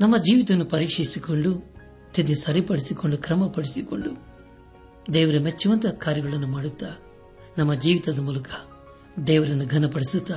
ನಮ್ಮ 0.00 0.16
ಜೀವಿತವನ್ನು 0.16 0.64
ಪರೀಕ್ಷಿಸಿಕೊಂಡು, 0.64 1.74
ತಿದ್ದಿ 2.14 2.34
ಸರಿಪಡಿಸಿಕೊಂಡು, 2.34 3.18
ಕ್ರಮಪಡಿಸಿಕೊಂಡು 3.18 4.10
ದೇವರ 5.12 5.38
ಮೆಚ್ಚುವಂತಹ 5.38 5.88
ಕಾರ್ಯಗಳನ್ನು 5.88 6.46
ಮಾಡುತ್ತಾ, 6.46 6.86
ನಮ್ಮ 7.58 7.74
ಜೀವಿತದ 7.74 8.18
ಮೂಲಕ 8.18 8.50
ದೇವರನ್ನು 9.26 9.66
ಘನಪಡಿಸುತ್ತಾ 9.66 10.34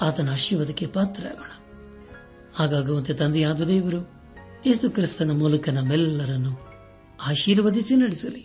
ಆತನ 0.00 0.32
ಆಶೀರ್ವಾದಕ್ಕೆ 0.32 0.86
ಪಾತ್ರರಾಗೋಣ. 0.86 1.50
ಹಾಗಾಗುವಂತೆ 2.54 3.14
ತಂದೆಯಾದ 3.14 3.60
ದೇವರು 3.62 4.12
ಯೇಸು 4.66 4.90
ಕ್ರಿಸ್ತನ 4.90 5.30
ಮೂಲಕ 5.30 5.68
ನಮ್ಮೆಲ್ಲರನ್ನು 5.68 6.60
ಆಶೀರ್ವದಿಸಿ 7.26 7.96
ನಡೆಸಲಿ. 7.96 8.44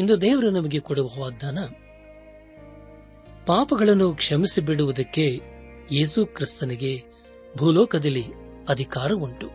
ಇಂದು 0.00 0.20
ದೇವರು 0.20 0.50
ನಮಗೆ 0.50 0.80
ಕೊಡುವ 0.80 1.08
ವಾಗ್ದಾನ, 1.20 1.58
ಪಾಪಗಳನ್ನು 3.46 4.14
ಕ್ಷಮಿಸಿ 4.14 4.60
ಬಿಡುವುದಕ್ಕೆ 4.60 5.40
ಯೇಸು 5.92 6.26
ಕ್ರಿಸ್ತನಿಗೆ 6.26 7.02
ಭೂಲೋಕದಲ್ಲಿ 7.56 8.24
ಅಧಿಕಾರ 8.68 9.12
ಉಂಟು. 9.12 9.48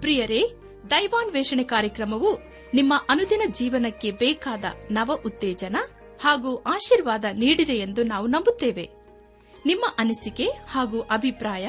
ಪ್ರಿಯರೇ, 0.00 0.52
ದೈವಾನ್ವೇಷಣೆ 0.90 1.62
ಕಾರ್ಯಕ್ರಮವು 1.62 2.38
ನಿಮ್ಮ 2.74 2.94
ಅನುದಿನ 3.08 3.42
ಜೀವನಕ್ಕೆ 3.52 4.10
ಬೇಕಾದ 4.10 4.64
ನವ 4.90 5.18
ಉತ್ತೇಜನ 5.26 5.76
ಹಾಗೂ 6.20 6.56
ಆಶೀರ್ವಾದ 6.56 7.24
ನೀಡಿದೆ 7.32 7.72
ಎಂದು 7.72 8.02
ನಾವು 8.02 8.26
ನಂಬುತ್ತೇವೆ. 8.26 8.90
ನಿಮ್ಮ 9.66 9.84
ಅನಿಸಿಕೆ 9.98 10.46
ಹಾಗೂ 10.46 11.00
ಅಭಿಪ್ರಾಯ 11.00 11.68